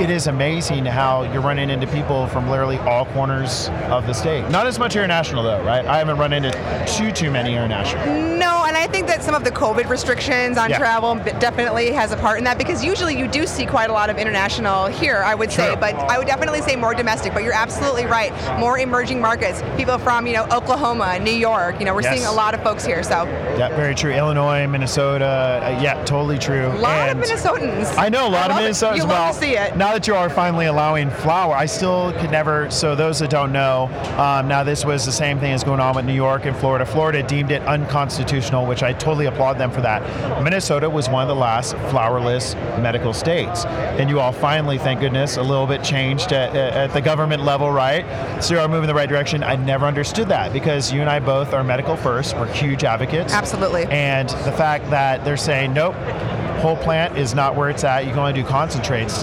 it 0.00 0.10
is 0.10 0.26
amazing 0.26 0.84
how 0.84 1.22
you're 1.32 1.42
running 1.42 1.70
into 1.70 1.86
people 1.86 2.26
from 2.28 2.48
literally 2.48 2.78
all 2.78 3.06
corners 3.06 3.68
of 3.84 4.06
the 4.06 4.12
state. 4.12 4.48
Not 4.50 4.66
as 4.66 4.78
much 4.78 4.96
international, 4.96 5.42
though, 5.42 5.62
right? 5.64 5.84
I 5.86 5.98
haven't 5.98 6.18
run 6.18 6.32
into 6.32 6.50
too, 6.86 7.12
too 7.12 7.30
many 7.30 7.52
international. 7.52 8.06
No, 8.38 8.57
and 8.68 8.76
I 8.76 8.86
think 8.86 9.06
that 9.06 9.22
some 9.22 9.34
of 9.34 9.44
the 9.44 9.50
COVID 9.50 9.88
restrictions 9.88 10.58
on 10.58 10.68
Yeah. 10.68 10.78
travel 10.78 11.14
definitely 11.40 11.90
has 11.92 12.12
a 12.12 12.16
part 12.18 12.36
in 12.38 12.44
that 12.44 12.58
because 12.58 12.84
usually 12.84 13.16
you 13.18 13.26
do 13.26 13.46
see 13.46 13.64
quite 13.64 13.88
a 13.88 13.92
lot 13.94 14.10
of 14.10 14.18
international 14.18 14.86
here, 14.86 15.22
I 15.24 15.34
would 15.34 15.50
say, 15.50 15.74
but 15.80 15.94
I 15.94 16.18
would 16.18 16.26
definitely 16.26 16.60
say 16.60 16.76
more 16.76 16.92
domestic. 16.94 17.32
But 17.32 17.44
you're 17.44 17.54
absolutely 17.54 18.04
right. 18.04 18.30
More 18.58 18.78
emerging 18.78 19.20
markets, 19.22 19.62
people 19.78 19.96
from 19.98 20.26
you 20.26 20.34
know 20.34 20.44
Oklahoma, 20.52 21.18
New 21.18 21.30
York. 21.32 21.78
You 21.80 21.86
know, 21.86 21.94
we're 21.94 22.02
Yes. 22.02 22.14
seeing 22.14 22.26
a 22.26 22.32
lot 22.32 22.52
of 22.54 22.62
folks 22.62 22.84
here. 22.84 23.02
So 23.02 23.24
Yeah, 23.56 23.68
very 23.74 23.94
true. 23.94 24.12
Illinois, 24.12 24.66
Minnesota. 24.66 25.62
Uh, 25.64 25.80
yeah, 25.80 25.94
totally 26.04 26.38
true. 26.38 26.66
a 26.68 26.76
lot 26.78 27.08
And- 27.08 27.18
of 27.22 27.26
Minnesotans. 27.28 27.96
I 27.98 28.08
know 28.10 28.28
a 28.28 28.30
lot 28.30 28.50
of 28.50 28.58
it. 28.58 28.60
Minnesotans. 28.70 28.96
You 28.98 29.06
well, 29.06 29.22
love 29.26 29.34
to 29.34 29.40
see 29.40 29.56
it. 29.56 29.76
now 29.76 29.92
that 29.94 30.06
you 30.06 30.14
are 30.14 30.28
finally 30.28 30.66
allowing 30.66 31.10
flower, 31.10 31.54
I 31.56 31.64
still 31.66 32.12
could 32.20 32.30
never. 32.30 32.70
So 32.70 32.94
those 32.94 33.18
that 33.20 33.30
don't 33.30 33.50
know, 33.52 33.88
um, 34.18 34.46
now 34.46 34.62
this 34.62 34.84
was 34.84 35.06
the 35.06 35.12
same 35.12 35.38
thing 35.40 35.52
as 35.52 35.64
going 35.64 35.80
on 35.80 35.94
with 35.96 36.04
New 36.04 36.12
York 36.12 36.44
and 36.44 36.54
Florida. 36.56 36.84
Florida 36.84 37.22
deemed 37.22 37.50
it 37.50 37.62
unconstitutional, 37.66 38.57
which 38.66 38.82
I 38.82 38.92
totally 38.92 39.26
applaud 39.26 39.58
them 39.58 39.70
for 39.70 39.80
that. 39.82 40.02
Minnesota 40.42 40.88
was 40.88 41.08
one 41.08 41.22
of 41.22 41.28
the 41.28 41.34
last 41.34 41.74
flowerless 41.90 42.54
medical 42.80 43.12
states, 43.12 43.64
and 43.64 44.08
you 44.08 44.20
all 44.20 44.32
finally, 44.32 44.78
thank 44.78 45.00
goodness, 45.00 45.36
a 45.36 45.42
little 45.42 45.66
bit 45.66 45.82
changed 45.82 46.32
at, 46.32 46.54
at 46.54 46.92
the 46.92 47.00
government 47.00 47.44
level, 47.44 47.70
right? 47.70 48.04
So 48.42 48.54
you 48.54 48.60
are 48.60 48.68
moving 48.68 48.84
in 48.84 48.88
the 48.88 48.94
right 48.94 49.08
direction. 49.08 49.42
I 49.42 49.56
never 49.56 49.86
understood 49.86 50.28
that 50.28 50.52
because 50.52 50.92
you 50.92 51.00
and 51.00 51.10
I 51.10 51.20
both 51.20 51.52
are 51.52 51.64
medical 51.64 51.96
first. 51.96 52.36
We're 52.36 52.52
huge 52.52 52.84
advocates. 52.84 53.32
Absolutely. 53.32 53.84
And 53.86 54.28
the 54.28 54.52
fact 54.52 54.88
that 54.90 55.24
they're 55.24 55.36
saying, 55.36 55.72
nope, 55.72 55.94
whole 56.58 56.76
plant 56.76 57.16
is 57.16 57.34
not 57.34 57.54
where 57.54 57.70
it's 57.70 57.84
at. 57.84 58.04
You 58.04 58.10
can 58.10 58.20
only 58.20 58.32
do 58.32 58.44
concentrates. 58.44 59.22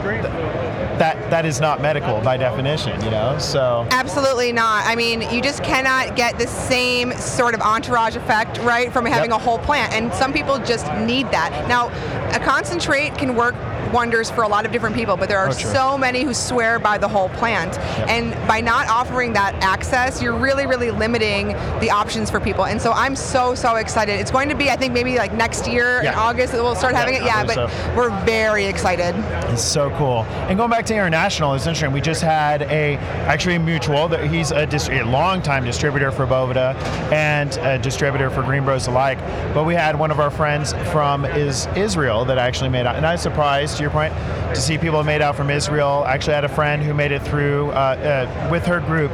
Th- 0.98 1.00
That 1.00 1.30
that 1.30 1.46
is 1.46 1.60
not 1.60 1.82
medical 1.82 2.20
by 2.22 2.38
definition, 2.38 3.02
you 3.04 3.12
know. 3.12 3.38
So 3.40 3.86
Absolutely 3.92 4.52
not. 4.52 4.86
I 4.86 4.96
mean, 4.96 5.22
you 5.32 5.42
just 5.42 5.64
cannot 5.64 6.16
get 6.16 6.38
the 6.38 6.48
same 6.48 7.12
sort 7.14 7.54
of 7.54 7.62
entourage 7.62 8.16
effect, 8.16 8.58
right, 8.60 8.92
from 8.92 9.06
having 9.06 9.32
Yep. 9.32 9.40
a 9.42 9.44
whole 9.44 9.60
plant. 9.60 9.94
And 9.94 10.14
some 10.14 10.32
people 10.34 10.58
just 10.60 10.92
need 10.94 11.30
that. 11.32 11.68
Now, 11.68 11.90
a 12.34 12.40
concentrate 12.40 13.18
can 13.18 13.36
work 13.36 13.56
wonders 13.96 14.30
for 14.30 14.44
a 14.44 14.48
lot 14.48 14.66
of 14.66 14.72
different 14.74 14.94
people, 14.96 15.16
but 15.16 15.30
there 15.30 15.40
are 15.40 15.48
Oh, 15.48 15.52
so 15.52 15.98
many 15.98 16.24
who 16.24 16.34
swear 16.34 16.80
by 16.80 16.98
the 16.98 17.08
whole 17.08 17.30
plant. 17.30 17.74
Yep. 17.76 18.10
And 18.10 18.48
by 18.48 18.60
not 18.60 18.88
offering 18.90 19.32
that 19.34 19.56
access, 19.64 20.22
you're 20.22 20.38
really, 20.38 20.68
really 20.68 20.92
limiting 20.92 21.48
the 21.80 21.90
options 21.90 22.30
for 22.30 22.40
people. 22.42 22.66
And 22.66 22.82
so 22.82 22.92
I'm 22.92 23.16
so, 23.16 23.56
so 23.56 23.76
excited. 23.78 24.20
It's 24.20 24.32
going 24.32 24.50
to 24.50 24.56
be, 24.56 24.70
I 24.70 24.76
think, 24.76 24.94
maybe 24.94 25.16
like 25.18 25.34
next 25.34 25.66
year 25.68 26.02
in 26.02 26.08
August 26.08 26.52
that 26.54 26.62
we'll 26.62 26.76
start 26.76 26.94
Yeah, 26.94 27.00
having 27.00 27.16
it. 27.16 27.24
Yeah, 27.24 27.46
but 27.46 27.56
so. 27.56 27.96
we're 27.96 28.26
very 28.26 28.66
excited. 28.66 29.16
It's 29.52 29.64
so 29.64 29.90
cool. 29.92 30.24
And 30.50 30.58
going 30.58 30.70
back 30.70 30.86
to 30.88 30.94
international, 30.94 31.54
it's 31.54 31.66
interesting. 31.66 31.94
We 31.94 32.02
just 32.02 32.22
had 32.22 32.64
a 32.64 32.98
actually 33.32 33.56
a 33.56 33.60
mutual. 33.60 34.10
That 34.10 34.26
he's 34.30 34.52
a, 34.52 34.66
dis- 34.66 34.90
a 34.90 35.04
long-time 35.04 35.64
distributor 35.64 36.12
for 36.12 36.28
Boveda 36.28 36.76
and 37.14 37.56
a 37.58 37.80
distributor 37.80 38.30
for 38.30 38.44
Green 38.44 38.66
Bros 38.66 38.88
alike. 38.88 39.20
But 39.54 39.64
we 39.64 39.74
had 39.74 39.98
one 39.98 40.12
of 40.12 40.20
our 40.20 40.30
friends 40.32 40.74
from 40.92 41.24
is 41.24 41.68
Israel 41.78 42.26
that 42.26 42.38
actually 42.38 42.70
made 42.70 42.86
out, 42.86 42.96
and 42.98 43.06
I 43.06 43.14
was 43.14 43.22
surprised 43.22 43.78
to 43.78 43.85
your 43.86 43.92
point 43.92 44.14
to 44.56 44.62
see 44.62 44.78
people 44.78 45.04
made 45.04 45.22
out 45.22 45.36
from 45.36 45.50
Israel. 45.50 46.04
Actually, 46.08 46.34
had 46.34 46.44
a 46.44 46.50
friend 46.50 46.82
who 46.82 46.94
made 46.94 47.12
it 47.12 47.22
through 47.22 47.70
uh, 47.70 47.74
uh, 47.74 48.50
with 48.52 48.66
her 48.66 48.80
group 48.80 49.12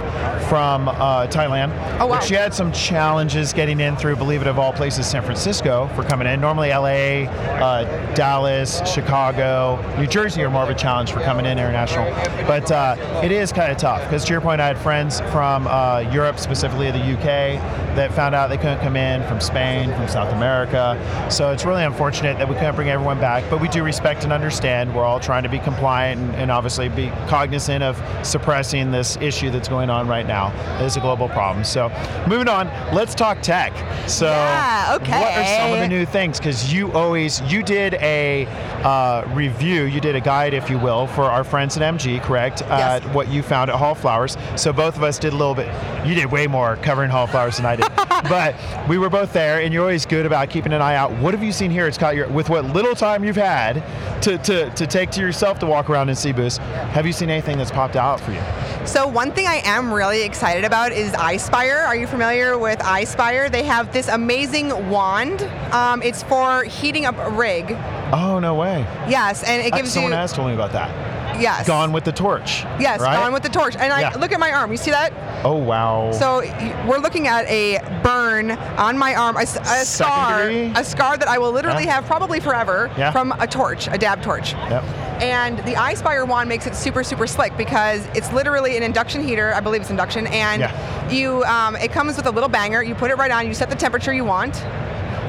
from 0.48 0.88
uh, 0.88 1.28
Thailand. 1.28 1.72
Oh, 2.00 2.08
wow. 2.08 2.20
She 2.20 2.34
had 2.34 2.54
some 2.54 2.72
challenges 2.72 3.51
getting 3.54 3.80
in 3.80 3.96
through, 3.98 4.16
believe 4.16 4.42
it 4.42 4.48
of 4.48 4.58
all 4.58 4.72
places, 4.72 5.08
San 5.08 5.24
Francisco 5.24 5.90
for 5.96 6.04
coming 6.04 6.28
in. 6.28 6.40
Normally, 6.40 6.70
LA, 6.70 7.30
uh, 7.60 8.13
Dallas, 8.13 8.82
Chicago, 8.90 9.84
New 10.00 10.08
Jersey 10.08 10.42
are 10.44 10.50
more 10.50 10.63
of 10.63 10.70
a 10.70 10.75
challenge 10.75 11.12
for 11.12 11.20
coming 11.22 11.46
in 11.46 11.54
international. 11.54 12.06
But 12.48 12.72
uh, 12.72 13.22
it 13.24 13.32
is 13.32 13.51
kind 13.51 13.72
of 13.72 13.78
tough 13.78 14.04
because, 14.04 14.24
to 14.25 14.32
your 14.32 14.42
point, 14.42 14.62
I 14.62 14.68
had 14.68 14.78
friends 14.78 15.20
from 15.32 15.68
uh, 15.68 16.00
Europe, 16.12 16.40
specifically 16.40 16.92
the 16.92 17.00
UK, 17.00 17.60
that 17.96 18.13
found 18.13 18.36
out 18.36 18.50
they 18.50 18.58
couldn't 18.58 18.80
come 18.80 18.96
in 18.96 19.24
from 19.28 19.42
Spain, 19.42 19.94
from 19.96 20.08
South 20.08 20.32
America. 20.34 20.98
So 21.30 21.51
it's 21.51 21.66
really 21.66 21.84
unfortunate 21.84 22.38
that 22.38 22.48
we 22.48 22.56
couldn't 22.56 22.75
bring 22.75 22.90
everyone 22.90 23.20
back. 23.20 23.44
But 23.50 23.60
we 23.60 23.68
do 23.68 23.84
respect 23.84 24.24
and 24.24 24.32
understand. 24.32 24.50
We're 24.51 25.03
all 25.03 25.20
trying 25.20 25.43
to 25.43 25.50
be 25.50 25.60
compliant 25.60 26.22
and, 26.22 26.36
and 26.36 26.51
obviously 26.51 26.89
be 26.89 27.10
cognizant 27.27 27.84
of 27.84 28.01
suppressing 28.25 28.91
this 28.91 29.17
issue 29.17 29.50
that's 29.50 29.67
going 29.70 29.89
on 29.89 30.08
right 30.08 30.25
now. 30.25 30.51
It 30.81 30.86
is 30.86 30.98
a 30.98 31.00
global 31.00 31.29
problem. 31.29 31.63
So 31.63 31.89
moving 32.27 32.48
on, 32.48 32.67
let's 32.93 33.15
talk 33.15 33.41
tech. 33.41 33.74
So 34.10 34.25
Yeah, 34.27 34.98
okay. 35.01 35.20
what 35.20 35.38
are 35.38 35.46
some 35.46 35.74
of 35.74 35.79
the 35.79 35.88
new 35.88 36.05
things? 36.05 36.38
Because 36.38 36.74
you 36.74 36.91
always 36.93 37.41
you 37.51 37.63
did 37.63 37.96
a 37.96 38.46
uh, 38.84 39.24
review, 39.34 39.84
you 39.84 40.01
did 40.01 40.15
a 40.15 40.22
guide, 40.22 40.53
if 40.53 40.70
you 40.70 40.77
will, 40.77 41.08
for 41.08 41.24
our 41.24 41.43
friends 41.43 41.77
at 41.77 41.84
MG, 41.93 42.22
correct? 42.22 42.62
Yes. 42.62 43.03
Uh, 43.03 43.10
what 43.10 43.27
you 43.29 43.41
found 43.43 43.70
at 43.70 43.77
Hall 43.77 43.96
Flowers. 43.96 44.38
So 44.55 44.74
both 44.74 44.96
of 44.98 45.03
us 45.03 45.17
did 45.20 45.34
a 45.34 45.36
little 45.36 45.55
bit. 45.55 45.67
You 46.05 46.15
did 46.15 46.31
way 46.31 46.48
more 46.48 46.75
covering 46.77 47.10
Hall 47.12 47.27
Flowers 47.27 47.58
than 47.58 47.65
I 47.65 47.75
did, 47.75 47.88
but 48.29 48.55
we 48.89 48.98
were 48.98 49.10
both 49.10 49.34
there, 49.34 49.62
and 49.62 49.74
you're 49.74 49.84
always 49.84 50.05
good 50.05 50.25
about 50.25 50.50
keeping 50.50 50.74
an 50.74 50.81
eye 50.81 50.96
out. 50.96 51.12
What 51.20 51.34
have 51.34 51.43
you 51.43 51.51
seen 51.51 51.72
here 51.72 51.86
at 51.86 51.93
Scott? 51.96 52.15
Your, 52.15 52.27
with 52.29 52.50
what 52.50 52.65
little 52.65 52.96
time 52.96 53.24
you've 53.24 53.36
had 53.36 53.84
to, 54.24 54.38
to, 54.46 54.70
to 54.72 54.88
take 54.88 55.12
to 55.12 55.22
yourself 55.22 55.60
to 55.60 55.66
walk 55.66 55.90
around 55.90 56.10
and 56.10 56.18
see 56.18 56.32
booths, 56.32 56.58
have 56.58 57.06
you 57.06 57.14
seen 57.14 57.30
anything 57.30 57.58
that's 57.58 57.72
popped 57.72 57.96
out 57.96 58.20
for 58.20 58.32
you? 58.32 58.42
So 58.86 59.08
one 59.08 59.32
thing 59.32 59.48
I 59.48 59.62
am 59.64 59.94
really 59.94 60.24
excited 60.24 60.64
about 60.64 60.92
is 60.92 61.12
iSpire. 61.12 61.86
Are 61.86 61.96
you 61.96 62.08
familiar 62.08 62.58
with 62.58 62.80
iSpire? 62.80 63.52
They 63.52 63.64
have 63.64 63.94
this 63.94 64.08
amazing 64.08 64.90
wand. 64.90 65.44
Um, 65.72 66.01
it's 66.01 66.24
for 66.24 66.64
heating 66.64 67.06
up 67.06 67.18
a 67.18 67.30
rig. 67.30 67.77
Oh 68.14 68.40
no 68.40 68.56
way! 68.56 68.80
Yes, 69.08 69.44
and 69.44 69.62
it 69.62 69.74
gives 69.74 69.94
Someone 69.94 70.12
you 70.12 70.18
has 70.18 70.34
told 70.34 70.48
me 70.50 70.54
about 70.54 70.72
that. 70.74 71.11
Yes, 71.42 71.68
Gone 71.68 71.92
with 71.92 72.04
the 72.04 72.12
torch. 72.12 72.64
yes, 72.80 73.00
right? 73.00 73.16
gone 73.16 73.34
with 73.34 73.44
the 73.44 73.50
torch. 73.50 73.75
And 73.75 73.88
Yeah. 73.88 74.12
I 74.14 74.18
look 74.20 74.32
at 74.32 74.40
my 74.40 74.51
arm. 74.51 74.72
You 74.72 74.77
see 74.77 74.92
that? 74.92 75.12
Oh 75.44 75.56
wow. 75.56 76.12
So 76.12 76.40
we're 76.88 77.00
looking 77.00 77.27
at 77.27 77.46
a 77.48 77.80
burn 78.04 78.51
on 78.51 78.98
my 78.98 79.16
arm, 79.16 79.38
a 79.38 79.46
scar, 79.46 80.48
a 80.50 80.84
scar 80.84 81.18
that 81.18 81.27
I 81.27 81.38
will 81.38 81.51
literally 81.51 81.86
Yeah. 81.86 81.96
have 81.96 82.06
probably 82.06 82.40
forever 82.40 82.90
Yeah. 82.98 83.12
from 83.12 83.32
a 83.40 83.48
torch, 83.48 83.88
a 83.88 83.98
dab 83.98 84.22
torch. 84.22 84.54
Yep. 84.54 84.84
And 85.22 85.60
the 85.60 85.74
iSpire 85.74 86.27
wand 86.27 86.50
makes 86.50 86.66
it 86.66 86.75
super, 86.75 87.04
super 87.04 87.27
slick 87.27 87.56
because 87.56 88.01
it's 88.16 88.32
literally 88.34 88.75
an 88.77 88.84
induction 88.84 89.24
heater. 89.24 89.54
I 89.54 89.60
believe 89.60 89.82
it's 89.82 89.92
induction, 89.92 90.25
and 90.27 90.62
Yeah. 90.62 91.10
you, 91.10 91.44
um, 91.44 91.75
it 91.75 91.92
comes 91.92 92.18
with 92.18 92.25
a 92.25 92.32
little 92.32 92.50
banger. 92.50 92.82
You 92.82 92.96
put 92.96 93.12
it 93.12 93.16
right 93.18 93.30
on. 93.32 93.46
You 93.48 93.54
set 93.54 93.70
the 93.70 93.75
temperature 93.75 94.12
you 94.14 94.25
want. 94.25 94.64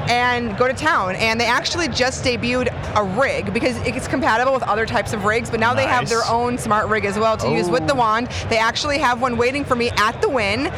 And 0.09 0.57
go 0.57 0.67
to 0.67 0.73
town. 0.73 1.15
And 1.15 1.39
they 1.39 1.45
actually 1.45 1.87
just 1.87 2.23
debuted 2.23 2.69
a 2.95 3.03
rig 3.19 3.53
because 3.53 3.77
it's 3.87 4.07
compatible 4.07 4.53
with 4.53 4.63
other 4.63 4.85
types 4.85 5.13
of 5.13 5.25
rigs, 5.25 5.49
but 5.49 5.59
now 5.59 5.73
they 5.73 5.85
have 5.85 6.09
their 6.09 6.23
own 6.29 6.57
smart 6.57 6.87
rig 6.89 7.05
as 7.05 7.17
well 7.17 7.37
to 7.37 7.49
use 7.49 7.69
with 7.69 7.87
the 7.87 7.93
Oh. 7.93 7.97
wand. 7.97 8.27
They 8.49 8.57
actually 8.57 8.97
have 8.99 9.21
one 9.21 9.37
waiting 9.37 9.63
for 9.63 9.75
me 9.75 9.89
at 9.91 10.21
the 10.21 10.29
Wynn. 10.29 10.69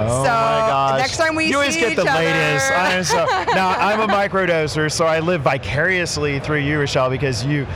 Oh 0.00 0.22
so 0.22 0.28
my 0.30 0.68
gosh. 0.68 1.00
next 1.00 1.16
time 1.16 1.34
we 1.34 1.46
you 1.46 1.56
always 1.56 1.76
get 1.76 1.96
the 1.96 2.04
latest. 2.04 2.70
I 2.70 2.92
am 2.92 3.02
so, 3.04 3.24
now 3.54 3.70
I'm 3.70 3.98
a 4.00 4.06
microdoser, 4.12 4.92
so 4.92 5.06
I 5.06 5.18
live 5.18 5.40
vicariously 5.40 6.38
through 6.38 6.58
you, 6.60 6.78
Rochelle, 6.78 7.10
because 7.10 7.44
you 7.44 7.66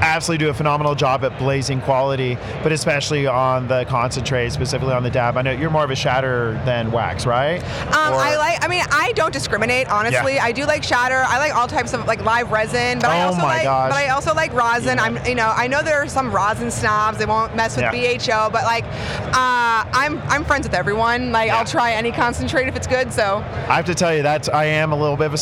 absolutely 0.00 0.44
do 0.44 0.50
a 0.50 0.54
phenomenal 0.54 0.94
job 0.94 1.24
at 1.24 1.36
blazing 1.38 1.80
quality, 1.80 2.36
but 2.62 2.72
especially 2.72 3.26
on 3.26 3.68
the 3.68 3.84
concentrate, 3.84 4.50
specifically 4.52 4.94
on 4.94 5.02
the 5.02 5.10
dab. 5.10 5.36
I 5.36 5.42
know 5.42 5.50
you're 5.52 5.70
more 5.70 5.84
of 5.84 5.90
a 5.90 5.96
shatter 5.96 6.60
than 6.64 6.90
wax, 6.92 7.26
right? 7.26 7.62
Um, 7.94 8.14
Or- 8.14 8.16
I 8.20 8.36
like. 8.36 8.64
I 8.64 8.68
mean, 8.68 8.84
I 8.90 9.12
don't 9.12 9.32
discriminate. 9.32 9.88
Honestly, 9.88 10.34
Yeah. 10.34 10.44
I 10.44 10.52
do 10.52 10.64
like 10.64 10.82
shatter. 10.82 11.24
I 11.26 11.38
like 11.38 11.54
all 11.54 11.66
types 11.68 11.92
of 11.94 12.06
like 12.06 12.22
live 12.24 12.50
resin, 12.50 12.98
but 12.98 13.08
I 13.10 13.22
Oh 13.22 13.26
also 13.28 13.38
my 13.38 13.44
like. 13.48 13.64
gosh. 13.64 13.90
But 13.90 13.96
I 13.98 14.08
also 14.08 14.34
like 14.34 14.52
rosin. 14.52 14.96
Yeah. 14.98 15.04
I'm. 15.04 15.18
You 15.26 15.34
know, 15.34 15.52
I 15.54 15.66
know 15.66 15.82
there 15.82 16.02
are 16.02 16.08
some 16.08 16.30
rosin 16.32 16.70
snobs. 16.70 17.18
They 17.18 17.26
won't 17.26 17.54
mess 17.56 17.76
with 17.76 17.84
Yeah. 17.92 18.16
BHO, 18.18 18.50
but 18.50 18.64
like, 18.64 18.84
uh, 18.84 19.84
I'm 19.92 20.20
I'm 20.28 20.44
friends 20.44 20.66
with 20.66 20.74
everyone. 20.74 21.32
Like. 21.32 21.50
I'll 21.50 21.64
try 21.64 21.92
any 21.92 22.12
concentrate 22.12 22.68
if 22.68 22.76
it's 22.76 22.86
good. 22.86 23.12
So 23.12 23.38
I 23.68 23.76
have 23.76 23.84
to 23.86 23.94
tell 23.94 24.14
you 24.14 24.22
that 24.22 24.52
I 24.54 24.64
am 24.66 24.92
a 24.92 24.96
little 24.96 25.16
bit 25.16 25.26
of 25.26 25.34
a 25.34 25.38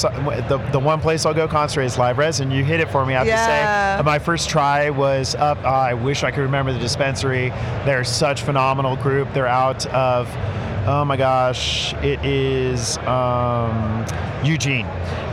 the, 0.49 0.59
the 0.73 0.79
one 0.79 1.01
place 1.01 1.27
I'll 1.27 1.35
go 1.35 1.47
concentrate 1.49 1.87
is 1.87 1.99
live 1.99 2.17
resin. 2.19 2.51
You 2.51 2.65
hit 2.65 2.81
it 2.81 2.89
for 2.91 3.05
me. 3.05 3.15
I 3.15 3.25
have 3.25 3.97
to 3.99 4.01
say, 4.03 4.03
my 4.05 4.19
first 4.19 4.46
try 4.47 4.91
was 4.91 5.35
up. 5.35 5.59
Uh, 5.65 5.69
I 5.69 5.95
wish 5.95 6.23
I 6.23 6.31
could 6.31 6.43
remember 6.43 6.73
the 6.73 6.79
dispensary. 6.79 7.51
They're 7.85 8.05
such 8.05 8.43
phenomenal 8.43 8.97
group. 8.97 9.33
They're 9.33 9.47
out 9.47 9.87
of. 9.87 10.29
Oh 10.89 11.05
my 11.05 11.17
gosh, 11.17 11.95
it 11.95 12.25
is 12.25 12.97
um, 12.99 14.05
Eugene. 14.45 14.87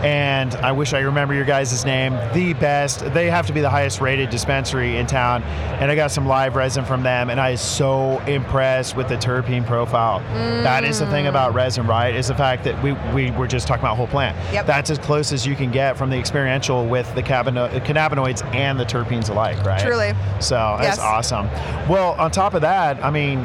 And 0.03 0.53
I 0.55 0.73
wish 0.73 0.93
I 0.93 0.99
remember 0.99 1.33
your 1.33 1.45
guys' 1.45 1.85
name. 1.85 2.13
The 2.33 2.53
best. 2.53 2.99
They 3.13 3.29
have 3.29 3.47
to 3.47 3.53
be 3.53 3.61
the 3.61 3.69
highest 3.69 4.01
rated 4.01 4.29
dispensary 4.29 4.97
in 4.97 5.07
town. 5.07 5.43
And 5.43 5.89
I 5.89 5.95
got 5.95 6.11
some 6.11 6.25
live 6.27 6.55
resin 6.57 6.83
from 6.83 7.03
them, 7.03 7.29
and 7.29 7.39
I 7.39 7.51
was 7.51 7.61
so 7.61 8.19
impressed 8.21 8.97
with 8.97 9.07
the 9.07 9.15
terpene 9.15 9.65
profile. 9.65 10.19
That 10.63 10.83
is 10.83 10.99
the 10.99 11.07
thing 11.07 11.27
about 11.27 11.53
mm. 11.53 11.55
resin, 11.55 11.87
right? 11.87 12.13
Is 12.13 12.27
the 12.27 12.35
fact 12.35 12.63
that 12.65 12.81
we, 12.83 12.93
we 13.13 13.31
were 13.31 13.47
just 13.47 13.65
talking 13.65 13.83
about 13.83 13.95
whole 13.95 14.07
plant. 14.07 14.37
Yep. 14.53 14.65
That's 14.65 14.89
as 14.89 14.97
close 14.97 15.31
as 15.31 15.45
you 15.47 15.55
can 15.55 15.71
get 15.71 15.97
from 15.97 16.09
the 16.09 16.17
experiential 16.17 16.85
with 16.85 17.13
the 17.15 17.23
cabino- 17.23 17.69
cannabinoids 17.85 18.43
and 18.53 18.79
the 18.79 18.85
terpenes 18.85 19.29
alike, 19.29 19.63
right? 19.65 19.81
Truly. 19.81 20.13
So 20.39 20.75
that's 20.79 20.97
Yes. 20.97 20.99
awesome. 20.99 21.47
Well, 21.87 22.13
on 22.19 22.31
top 22.31 22.53
of 22.53 22.61
that, 22.61 23.03
I 23.03 23.09
mean, 23.09 23.39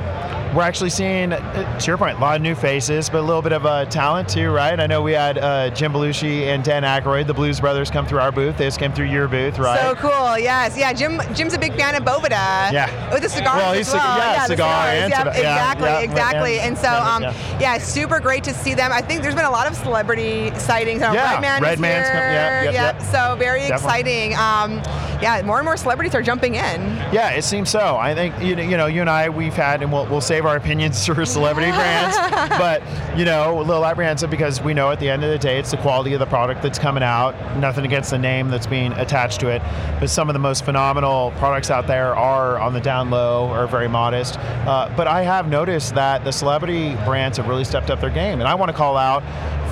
we're 0.55 0.63
actually 0.63 0.91
seeing, 0.91 1.33
uh, 1.33 1.79
to 1.79 1.87
your 1.87 1.99
point, 1.99 2.17
a 2.17 2.21
lot 2.21 2.37
of 2.37 2.43
new 2.43 2.55
faces, 2.55 3.09
but 3.11 3.19
a 3.19 3.23
little 3.23 3.43
bit 3.43 3.53
of 3.53 3.67
uh, 3.67 3.85
talent 3.87 4.29
too, 4.29 4.51
right? 4.51 4.79
I 4.81 4.87
know 4.87 5.03
we 5.03 5.13
had 5.13 5.39
uh, 5.39 5.71
Jim 5.71 5.93
Belushi 5.93 6.45
and 6.47 6.65
Dan 6.65 6.83
Aykroyd, 6.85 7.27
the 7.27 7.35
Blues 7.35 7.61
Brothers, 7.61 7.91
come 7.91 8.07
through 8.07 8.21
our 8.21 8.33
booth. 8.33 8.57
They 8.57 8.65
just 8.65 8.79
came 8.79 8.93
through 8.93 9.07
your 9.07 9.29
booth, 9.29 9.59
right? 9.59 9.79
So 9.81 9.95
cool, 9.97 10.39
yes, 10.39 10.77
yeah. 10.77 10.93
Jim, 10.93 11.21
Jim's 11.35 11.55
a 11.55 11.59
big 11.59 11.75
fan 11.75 11.95
of 11.95 12.03
Boveda. 12.03 12.73
Yeah. 12.73 13.13
With 13.13 13.23
the 13.23 13.29
cigars 13.29 13.57
Well, 13.57 13.73
as 13.73 13.77
he's 13.79 13.93
well. 13.95 14.03
cig- 14.15 14.23
yeah, 14.23 14.35
the 14.35 14.47
cigar 14.47 14.87
cigars. 14.87 15.03
and 15.03 15.11
yeah. 15.11 15.25
Yeah, 15.25 15.31
exactly, 15.31 15.89
yeah, 15.89 16.01
exactly. 16.01 16.61
and- 16.61 16.79
so, 16.79 16.85
yeah, 16.89 17.15
um, 17.15 17.23
yeah. 17.23 17.59
yeah, 17.61 17.79
super 17.79 18.21
great 18.21 18.45
to 18.45 18.55
see 18.55 18.73
them. 18.75 18.91
I 18.93 19.01
think 19.03 19.23
there's 19.23 19.35
been 19.35 19.45
a 19.45 19.51
lot 19.51 19.67
of 19.67 19.77
celebrity 19.77 20.51
sightings. 20.59 21.03
Uh, 21.03 21.11
Yeah, 21.13 21.41
Red 21.61 21.75
is 21.75 21.81
Man's 21.81 22.07
here. 22.07 22.15
come- 22.15 22.23
yeah, 22.33 22.63
yep, 22.63 22.75
yep. 22.75 22.95
yep. 23.01 23.03
So 23.03 23.37
very 23.37 23.61
Definitely. 23.69 23.75
exciting. 23.75 24.35
Um, 24.37 24.83
yeah, 25.21 25.43
more 25.45 25.59
and 25.59 25.65
more 25.65 25.77
celebrities 25.77 26.15
are 26.15 26.23
jumping 26.23 26.55
in. 26.55 26.81
Yeah, 27.13 27.31
it 27.31 27.43
seems 27.43 27.69
so. 27.71 27.97
I 27.97 28.15
think 28.15 28.35
you 28.41 28.55
know, 28.55 28.63
you 28.63 28.77
know, 28.77 28.87
you 28.87 29.01
and 29.01 29.11
I, 29.11 29.29
we've 29.29 29.53
had, 29.55 29.83
and 29.83 29.93
we'll, 29.93 30.07
we'll 30.07 30.21
our 30.45 30.57
opinions 30.57 31.05
for 31.15 31.25
celebrity 31.25 31.71
brands, 31.71 32.17
but 32.59 32.83
you 33.19 33.25
know, 33.25 33.61
a 33.61 33.63
little 33.63 33.85
apprehensive 33.85 34.31
because 34.31 34.61
we 34.61 34.75
know 34.75 34.91
at 34.91 35.01
the 35.01 35.09
end 35.09 35.25
of 35.25 35.31
the 35.31 35.39
day, 35.39 35.59
it's 35.59 35.71
the 35.71 35.77
quality 35.79 36.13
of 36.13 36.21
the 36.21 36.27
product 36.27 36.63
that's 36.63 36.79
coming 36.79 37.03
out. 37.03 37.35
Nothing 37.59 37.85
against 37.85 38.11
the 38.11 38.19
name 38.19 38.49
that's 38.49 38.67
being 38.67 38.93
attached 38.93 39.41
to 39.41 39.49
it, 39.49 39.63
but 40.01 40.11
some 40.11 40.29
of 40.29 40.33
the 40.35 40.39
most 40.39 40.65
phenomenal 40.65 41.33
products 41.33 41.71
out 41.71 41.87
there 41.87 42.15
are 42.15 42.59
on 42.59 42.73
the 42.73 42.81
down 42.81 43.11
low 43.11 43.49
or 43.51 43.67
very 43.67 43.89
modest. 43.89 44.39
Uh, 44.39 44.93
but 44.97 45.07
I 45.07 45.23
have 45.23 45.49
noticed 45.49 45.95
that 45.95 46.25
the 46.25 46.33
celebrity 46.33 46.95
brands 47.05 47.39
have 47.39 47.49
really 47.49 47.65
stepped 47.65 47.91
up 47.91 48.01
their 48.01 48.11
game, 48.11 48.41
and 48.41 48.49
I 48.49 48.55
want 48.55 48.71
to 48.71 48.77
call 48.77 48.97
out 48.97 49.23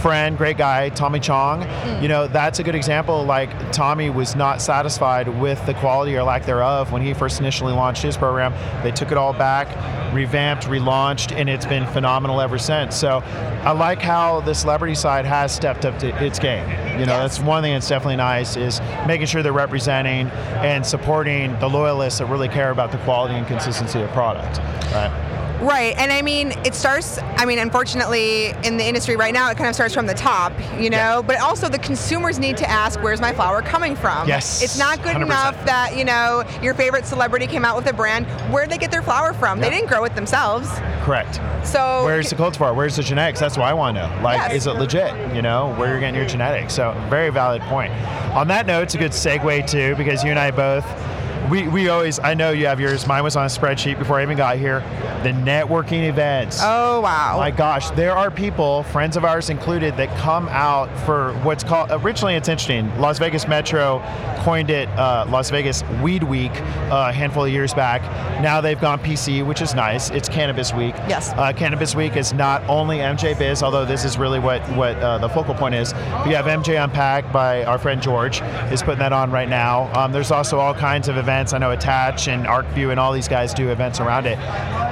friend, 0.06 0.38
great 0.38 0.56
guy, 0.56 0.88
Tommy 0.90 1.18
Chong. 1.18 1.62
You 2.00 2.06
know, 2.06 2.28
that's 2.28 2.60
a 2.60 2.62
good 2.62 2.76
example. 2.76 3.24
Like 3.24 3.50
Tommy 3.72 4.08
was 4.08 4.36
not 4.36 4.62
satisfied 4.62 5.26
with 5.40 5.64
the 5.66 5.74
quality 5.74 6.16
or 6.16 6.22
lack 6.22 6.44
thereof 6.44 6.92
when 6.92 7.02
he 7.02 7.12
first 7.12 7.40
initially 7.40 7.72
launched 7.72 8.02
his 8.02 8.16
program. 8.16 8.54
They 8.84 8.92
took 8.92 9.10
it 9.10 9.18
all 9.18 9.32
back, 9.32 9.66
revamped, 10.14 10.55
relaunched, 10.62 11.32
and 11.36 11.48
it's 11.48 11.66
been 11.66 11.86
phenomenal 11.88 12.40
ever 12.40 12.58
since. 12.58 12.96
So 12.96 13.18
I 13.64 13.72
like 13.72 14.00
how 14.02 14.40
the 14.40 14.54
celebrity 14.54 14.94
side 14.94 15.24
has 15.26 15.54
stepped 15.54 15.84
up 15.84 15.98
to 16.00 16.08
its 16.24 16.38
game. 16.38 16.68
You 16.98 17.06
know, 17.06 17.12
Yes. 17.18 17.36
that's 17.36 17.40
one 17.40 17.62
thing 17.62 17.72
that's 17.74 17.88
definitely 17.88 18.16
nice 18.16 18.56
is 18.56 18.80
making 19.06 19.26
sure 19.26 19.42
they're 19.42 19.52
representing 19.52 20.28
and 20.62 20.84
supporting 20.84 21.58
the 21.60 21.68
loyalists 21.68 22.18
that 22.20 22.26
really 22.26 22.48
care 22.48 22.70
about 22.70 22.90
the 22.92 22.98
quality 22.98 23.34
and 23.34 23.46
consistency 23.46 24.00
of 24.00 24.10
product. 24.12 24.58
Right. 24.92 25.10
Right, 25.60 25.94
and 25.96 26.12
I 26.12 26.20
mean, 26.22 26.52
it 26.64 26.74
starts. 26.74 27.18
I 27.38 27.46
mean, 27.46 27.58
unfortunately, 27.58 28.48
in 28.62 28.76
the 28.76 28.84
industry 28.84 29.16
right 29.16 29.32
now, 29.32 29.50
it 29.50 29.56
kind 29.56 29.68
of 29.68 29.74
starts 29.74 29.94
from 29.94 30.06
the 30.06 30.14
top, 30.14 30.52
you 30.78 30.90
know. 30.90 30.96
Yeah. 30.96 31.22
But 31.22 31.40
also, 31.40 31.68
the 31.68 31.78
consumers 31.78 32.38
need 32.38 32.56
to 32.58 32.68
ask, 32.68 33.00
"Where's 33.02 33.20
my 33.20 33.32
flower 33.32 33.62
coming 33.62 33.96
from?" 33.96 34.28
Yes, 34.28 34.62
it's 34.62 34.78
not 34.78 35.02
good 35.02 35.14
100%. 35.16 35.22
enough 35.22 35.64
that 35.64 35.96
you 35.96 36.04
know 36.04 36.44
your 36.62 36.74
favorite 36.74 37.06
celebrity 37.06 37.46
came 37.46 37.64
out 37.64 37.74
with 37.76 37.86
a 37.86 37.92
brand. 37.92 38.26
Where'd 38.52 38.68
they 38.70 38.76
get 38.78 38.90
their 38.90 39.02
flower 39.02 39.32
from? 39.32 39.58
Yeah. 39.58 39.64
They 39.70 39.76
didn't 39.76 39.88
grow 39.88 40.04
it 40.04 40.14
themselves. 40.14 40.68
Correct. 41.02 41.40
So 41.64 42.02
Where's 42.04 42.28
the 42.30 42.36
cultivar? 42.36 42.74
Where's 42.74 42.96
the 42.96 43.02
genetics? 43.02 43.40
That's 43.40 43.56
what 43.56 43.66
I 43.66 43.72
want 43.72 43.96
to 43.96 44.06
know. 44.08 44.22
Like, 44.22 44.38
Yes. 44.38 44.52
is 44.52 44.66
it 44.66 44.72
legit? 44.74 45.12
You 45.34 45.42
know, 45.42 45.74
where 45.76 45.88
you're 45.88 46.00
getting 46.00 46.14
your 46.16 46.26
genetics. 46.26 46.74
So, 46.74 46.94
very 47.08 47.30
valid 47.30 47.62
point. 47.62 47.92
On 48.34 48.46
that 48.48 48.66
note, 48.66 48.82
it's 48.82 48.94
a 48.94 48.98
good 48.98 49.12
segue 49.12 49.66
too, 49.68 49.94
because 49.96 50.22
you 50.22 50.30
and 50.30 50.38
I 50.38 50.50
both, 50.50 50.84
we, 51.50 51.68
we 51.68 51.88
always, 51.88 52.18
I 52.18 52.34
know 52.34 52.50
you 52.50 52.66
have 52.66 52.80
yours. 52.80 53.06
Mine 53.06 53.22
was 53.22 53.36
on 53.36 53.44
a 53.44 53.48
spreadsheet 53.48 53.98
before 53.98 54.18
I 54.18 54.22
even 54.22 54.36
got 54.36 54.56
here. 54.56 54.80
The 55.22 55.30
networking 55.30 56.08
events. 56.08 56.60
Oh 56.62 57.00
wow! 57.00 57.36
My 57.38 57.50
gosh, 57.50 57.90
there 57.90 58.16
are 58.16 58.30
people, 58.30 58.82
friends 58.84 59.16
of 59.16 59.24
ours 59.24 59.50
included, 59.50 59.96
that 59.96 60.08
come 60.18 60.48
out 60.48 60.88
for 61.04 61.32
what's 61.42 61.64
called. 61.64 61.90
Originally, 61.90 62.34
it's 62.34 62.48
interesting. 62.48 62.96
Las 63.00 63.18
Vegas 63.18 63.48
Metro 63.48 64.02
coined 64.38 64.70
it 64.70 64.88
uh, 64.90 65.26
Las 65.28 65.50
Vegas 65.50 65.82
Weed 66.02 66.22
Week 66.22 66.52
uh, 66.90 67.06
a 67.08 67.12
handful 67.12 67.44
of 67.44 67.50
years 67.50 67.74
back. 67.74 68.02
Now 68.40 68.60
they've 68.60 68.80
gone 68.80 68.98
PC, 68.98 69.44
which 69.44 69.60
is 69.60 69.74
nice. 69.74 70.10
It's 70.10 70.28
Cannabis 70.28 70.72
Week. 70.72 70.94
Yes. 71.08 71.32
Uh, 71.32 71.52
Cannabis 71.52 71.94
Week 71.94 72.16
is 72.16 72.32
not 72.32 72.62
only 72.68 72.98
MJ 72.98 73.36
Biz, 73.38 73.62
although 73.62 73.84
this 73.84 74.04
is 74.04 74.18
really 74.18 74.38
what 74.38 74.60
what 74.76 74.96
uh, 74.98 75.18
the 75.18 75.28
focal 75.28 75.54
point 75.54 75.74
is. 75.74 75.92
We 76.26 76.32
have 76.32 76.46
MJ 76.46 76.82
Unpacked 76.82 77.32
by 77.32 77.64
our 77.64 77.78
friend 77.78 78.00
George 78.00 78.42
is 78.70 78.82
putting 78.82 79.00
that 79.00 79.12
on 79.12 79.30
right 79.30 79.48
now. 79.48 79.92
Um, 79.98 80.12
there's 80.12 80.30
also 80.30 80.58
all 80.58 80.74
kinds 80.74 81.08
of 81.08 81.16
events. 81.16 81.35
I 81.36 81.58
know 81.58 81.70
Attach 81.70 82.28
and 82.28 82.46
ArcView 82.46 82.90
and 82.90 82.98
all 82.98 83.12
these 83.12 83.28
guys 83.28 83.52
do 83.52 83.70
events 83.70 84.00
around 84.00 84.26
it. 84.26 84.38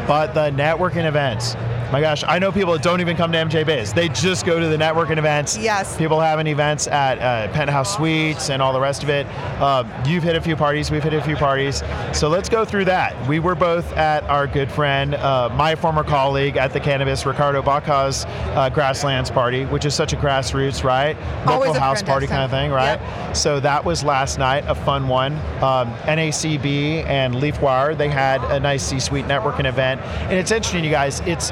But 0.06 0.34
the 0.34 0.50
networking 0.50 1.06
events. 1.06 1.54
My 1.92 2.00
gosh, 2.00 2.24
I 2.26 2.38
know 2.38 2.50
people 2.50 2.72
that 2.72 2.82
don't 2.82 3.00
even 3.00 3.16
come 3.16 3.30
to 3.32 3.38
MJ 3.38 3.64
Biz. 3.64 3.92
They 3.92 4.08
just 4.08 4.44
go 4.44 4.58
to 4.58 4.66
the 4.66 4.76
networking 4.76 5.18
events. 5.18 5.56
Yes. 5.56 5.96
People 5.96 6.18
having 6.18 6.46
events 6.46 6.88
at 6.88 7.18
uh, 7.18 7.52
Penthouse 7.52 7.94
Suites 7.94 8.50
and 8.50 8.60
all 8.60 8.72
the 8.72 8.80
rest 8.80 9.02
of 9.02 9.08
it. 9.10 9.26
Uh, 9.60 9.84
you've 10.06 10.24
hit 10.24 10.34
a 10.34 10.40
few 10.40 10.56
parties. 10.56 10.90
We've 10.90 11.02
hit 11.02 11.14
a 11.14 11.22
few 11.22 11.36
parties. 11.36 11.82
So 12.12 12.28
let's 12.28 12.48
go 12.48 12.64
through 12.64 12.86
that. 12.86 13.28
We 13.28 13.38
were 13.38 13.54
both 13.54 13.92
at 13.92 14.24
our 14.24 14.46
good 14.46 14.72
friend, 14.72 15.14
uh, 15.14 15.50
my 15.54 15.74
former 15.74 16.02
colleague 16.02 16.56
at 16.56 16.72
the 16.72 16.80
Cannabist, 16.80 17.26
Ricardo 17.26 17.62
Baca's 17.62 18.24
uh, 18.26 18.70
Grasslands 18.70 19.30
party, 19.30 19.64
which 19.66 19.84
is 19.84 19.94
such 19.94 20.12
a 20.12 20.16
grassroots, 20.16 20.82
right? 20.82 21.16
Always 21.46 21.68
Local 21.68 21.80
house 21.80 22.02
party 22.02 22.26
kind 22.26 22.42
of 22.42 22.50
thing, 22.50 22.70
right? 22.72 22.98
So 23.36 23.60
that 23.60 23.84
was 23.84 24.02
last 24.02 24.38
night, 24.38 24.64
a 24.66 24.74
fun 24.74 25.06
one. 25.06 25.34
Um, 25.62 25.94
NACB 26.04 27.04
and 27.06 27.34
LeafWire, 27.34 27.96
they 27.96 28.08
had 28.08 28.42
a 28.44 28.58
nice 28.58 28.82
C-suite 28.84 29.26
networking 29.26 29.66
event, 29.66 30.00
and 30.00 30.32
it's 30.32 30.50
interesting, 30.50 30.82
you 30.84 30.90
guys. 30.90 31.20
It's 31.20 31.50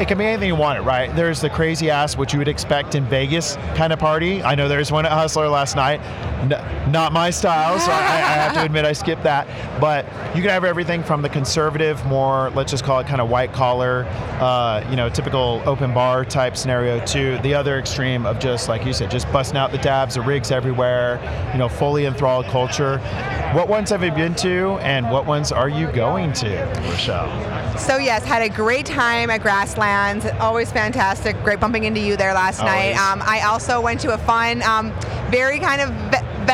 it 0.00 0.08
can 0.08 0.18
be 0.18 0.24
anything 0.24 0.48
you 0.48 0.56
want 0.56 0.78
it, 0.78 0.82
right? 0.82 1.14
There's 1.14 1.40
the 1.40 1.48
crazy 1.48 1.88
ass, 1.88 2.16
what 2.16 2.32
you 2.32 2.38
would 2.40 2.48
expect 2.48 2.94
in 2.94 3.04
Vegas 3.04 3.56
kind 3.76 3.92
of 3.92 3.98
party. 4.00 4.42
I 4.42 4.54
know 4.56 4.68
there's 4.68 4.90
one 4.90 5.06
at 5.06 5.12
Hustler 5.12 5.48
last 5.48 5.76
night. 5.76 6.00
Not 6.88 7.12
my 7.12 7.30
style, 7.30 7.78
so 7.78 7.90
I, 7.90 7.96
I 7.96 7.98
have 7.98 8.54
to 8.54 8.62
admit 8.62 8.84
I 8.84 8.92
skipped 8.92 9.22
that. 9.22 9.48
But 9.80 10.04
you 10.36 10.42
can 10.42 10.50
have 10.50 10.64
everything 10.64 11.02
from 11.02 11.22
the 11.22 11.28
conservative, 11.28 12.04
more 12.06 12.50
let's 12.50 12.70
just 12.70 12.84
call 12.84 13.00
it 13.00 13.06
kind 13.06 13.20
of 13.20 13.30
white 13.30 13.52
collar, 13.52 14.04
uh, 14.40 14.86
you 14.90 14.96
know, 14.96 15.08
typical 15.08 15.62
open 15.64 15.94
bar 15.94 16.24
type 16.24 16.56
scenario, 16.56 17.04
to 17.06 17.38
the 17.38 17.54
other 17.54 17.78
extreme 17.78 18.26
of 18.26 18.38
just 18.38 18.68
like 18.68 18.84
you 18.84 18.92
said, 18.92 19.10
just 19.10 19.30
busting 19.32 19.56
out 19.56 19.72
the 19.72 19.78
dabs, 19.78 20.14
the 20.14 20.20
rigs 20.20 20.50
everywhere, 20.50 21.20
you 21.52 21.58
know, 21.58 21.68
fully 21.68 22.04
enthralled 22.04 22.46
culture. 22.46 22.98
What 23.54 23.68
ones 23.68 23.90
have 23.90 24.02
you 24.02 24.10
been 24.10 24.34
to, 24.36 24.78
and 24.80 25.10
what 25.10 25.26
ones 25.26 25.52
are 25.52 25.68
you 25.68 25.90
going 25.92 26.32
to, 26.34 26.64
Rochelle? 26.90 27.78
So 27.78 27.96
yes, 27.96 28.24
had 28.24 28.42
a 28.42 28.48
great 28.48 28.86
time 28.86 29.30
at 29.30 29.42
Grasslands. 29.42 30.26
Always 30.40 30.70
fantastic. 30.70 31.40
Great 31.42 31.60
bumping 31.60 31.84
into 31.84 32.00
you 32.00 32.16
there 32.16 32.34
last 32.34 32.60
night. 32.60 32.96
Um, 32.96 33.22
I 33.24 33.42
also 33.42 33.80
went 33.80 34.00
to 34.00 34.14
a 34.14 34.18
fun, 34.18 34.62
um, 34.62 34.92
very 35.30 35.58
kind 35.58 35.80
of 35.80 35.90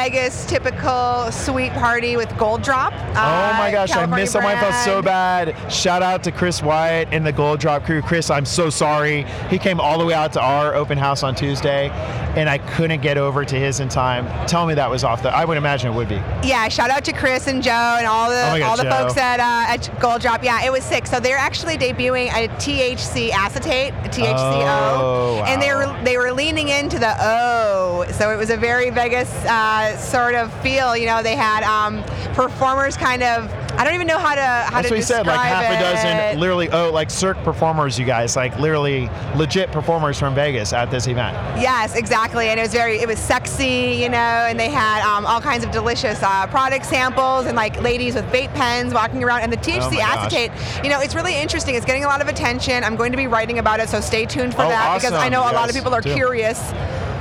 Vegas 0.04 0.46
typical 0.46 1.30
suite 1.30 1.72
party 1.74 2.16
with 2.16 2.34
Gold 2.38 2.62
Drop. 2.62 2.94
Oh 2.94 3.52
my 3.58 3.68
gosh, 3.70 3.90
I 3.92 4.06
missed 4.06 4.32
them. 4.32 4.46
I 4.46 4.58
felt 4.58 4.74
so 4.82 5.02
bad. 5.02 5.54
Shout 5.70 6.02
out 6.02 6.24
to 6.24 6.32
Chris 6.32 6.62
Wyatt 6.62 7.08
and 7.12 7.26
the 7.26 7.32
Gold 7.32 7.60
Drop 7.60 7.84
crew. 7.84 8.00
Chris, 8.00 8.30
I'm 8.30 8.46
so 8.46 8.70
sorry. 8.70 9.24
He 9.50 9.58
came 9.58 9.78
all 9.78 9.98
the 9.98 10.06
way 10.06 10.14
out 10.14 10.32
to 10.32 10.40
our 10.40 10.74
open 10.74 10.96
house 10.96 11.22
on 11.22 11.34
Tuesday, 11.34 11.90
and 12.34 12.48
I 12.48 12.56
couldn't 12.56 13.02
get 13.02 13.18
over 13.18 13.44
to 13.44 13.56
his 13.56 13.80
in 13.80 13.90
time. 13.90 14.24
Tell 14.46 14.66
me 14.66 14.72
that 14.72 14.88
was 14.88 15.04
off 15.04 15.22
the. 15.22 15.28
I 15.28 15.44
would 15.44 15.58
imagine 15.58 15.92
it 15.92 15.94
would 15.94 16.08
be. 16.08 16.14
Yeah, 16.48 16.66
shout 16.68 16.88
out 16.88 17.04
to 17.04 17.12
Chris 17.12 17.46
and 17.46 17.62
Joe 17.62 17.70
and 17.98 18.06
all 18.06 18.30
the 18.30 18.36
Oh 18.54 18.58
God, 18.58 18.62
all 18.62 18.76
the 18.78 18.84
Joe. 18.84 18.90
folks 18.90 19.18
at 19.18 19.38
uh, 19.38 19.70
at 19.74 20.00
Gold 20.00 20.22
Drop. 20.22 20.42
Yeah, 20.42 20.64
it 20.64 20.72
was 20.72 20.82
sick. 20.82 21.06
So 21.06 21.20
they're 21.20 21.36
actually 21.36 21.76
debuting 21.76 22.28
a 22.32 22.48
THC 22.56 23.32
acetate, 23.32 23.90
a 23.92 24.08
THCO, 24.08 24.24
Oh, 24.96 25.36
wow. 25.40 25.44
and 25.46 25.60
they 25.60 25.74
were 25.74 26.04
they 26.04 26.16
were 26.16 26.32
leaning 26.32 26.68
into 26.68 26.98
the 26.98 27.14
O. 27.20 28.06
So 28.12 28.30
it 28.30 28.36
was 28.36 28.48
a 28.48 28.56
very 28.56 28.88
Vegas 28.88 29.30
uh, 29.44 29.89
sort 29.98 30.34
of 30.34 30.52
feel. 30.62 30.96
You 30.96 31.06
know, 31.06 31.22
they 31.22 31.36
had 31.36 31.62
um, 31.64 32.02
performers 32.34 32.96
kind 32.96 33.22
of. 33.22 33.50
I 33.72 33.84
don't 33.84 33.94
even 33.94 34.06
know 34.08 34.18
how 34.18 34.34
to 34.34 34.40
how 34.42 34.70
That's 34.82 34.88
to 34.88 34.92
what 34.92 34.98
he 34.98 35.02
said. 35.02 35.26
Like 35.26 35.36
describe 35.40 35.64
half 35.64 35.76
a 35.76 35.80
dozen, 35.80 36.16
it. 36.16 36.38
literally, 36.38 36.68
oh, 36.70 36.90
like 36.92 37.08
Cirque 37.10 37.38
performers, 37.44 37.98
you 37.98 38.04
guys, 38.04 38.36
like 38.36 38.58
literally 38.58 39.08
legit 39.36 39.70
performers 39.72 40.18
from 40.18 40.34
Vegas 40.34 40.72
at 40.74 40.90
this 40.90 41.06
event. 41.06 41.34
Yes, 41.58 41.94
exactly, 41.96 42.48
and 42.48 42.58
it 42.60 42.64
was 42.64 42.72
very, 42.72 42.98
it 42.98 43.08
was 43.08 43.18
sexy, 43.18 43.96
you 44.02 44.08
know, 44.10 44.16
and 44.18 44.60
they 44.60 44.68
had 44.68 45.02
um, 45.02 45.24
all 45.24 45.40
kinds 45.40 45.64
of 45.64 45.70
delicious 45.70 46.22
uh, 46.22 46.46
product 46.48 46.84
samples 46.84 47.46
and 47.46 47.56
like 47.56 47.80
ladies 47.80 48.16
with 48.16 48.24
vape 48.26 48.52
pens 48.54 48.92
walking 48.92 49.24
around, 49.24 49.40
and 49.42 49.52
the 49.52 49.56
THC 49.56 49.78
Oh 49.80 49.90
my 49.90 49.96
gosh. 49.96 50.16
acetate, 50.34 50.50
you 50.84 50.90
know, 50.90 51.00
it's 51.00 51.14
really 51.14 51.40
interesting. 51.40 51.74
It's 51.74 51.86
getting 51.86 52.04
a 52.04 52.08
lot 52.08 52.20
of 52.20 52.28
attention. 52.28 52.84
I'm 52.84 52.96
going 52.96 53.12
to 53.12 53.16
be 53.18 53.28
writing 53.28 53.60
about 53.60 53.80
it, 53.80 53.88
so 53.88 54.00
stay 54.00 54.26
tuned 54.26 54.52
for 54.54 54.62
Oh, 54.62 54.68
that 54.68 54.96
because 54.98 55.12
I 55.14 55.18
awesome, 55.28 55.32
know 55.32 55.40
a 55.42 55.54
lot 55.54 55.70
of 55.70 55.74
people 55.74 55.94
are 55.94 56.02
too. 56.02 56.12
curious. 56.12 56.72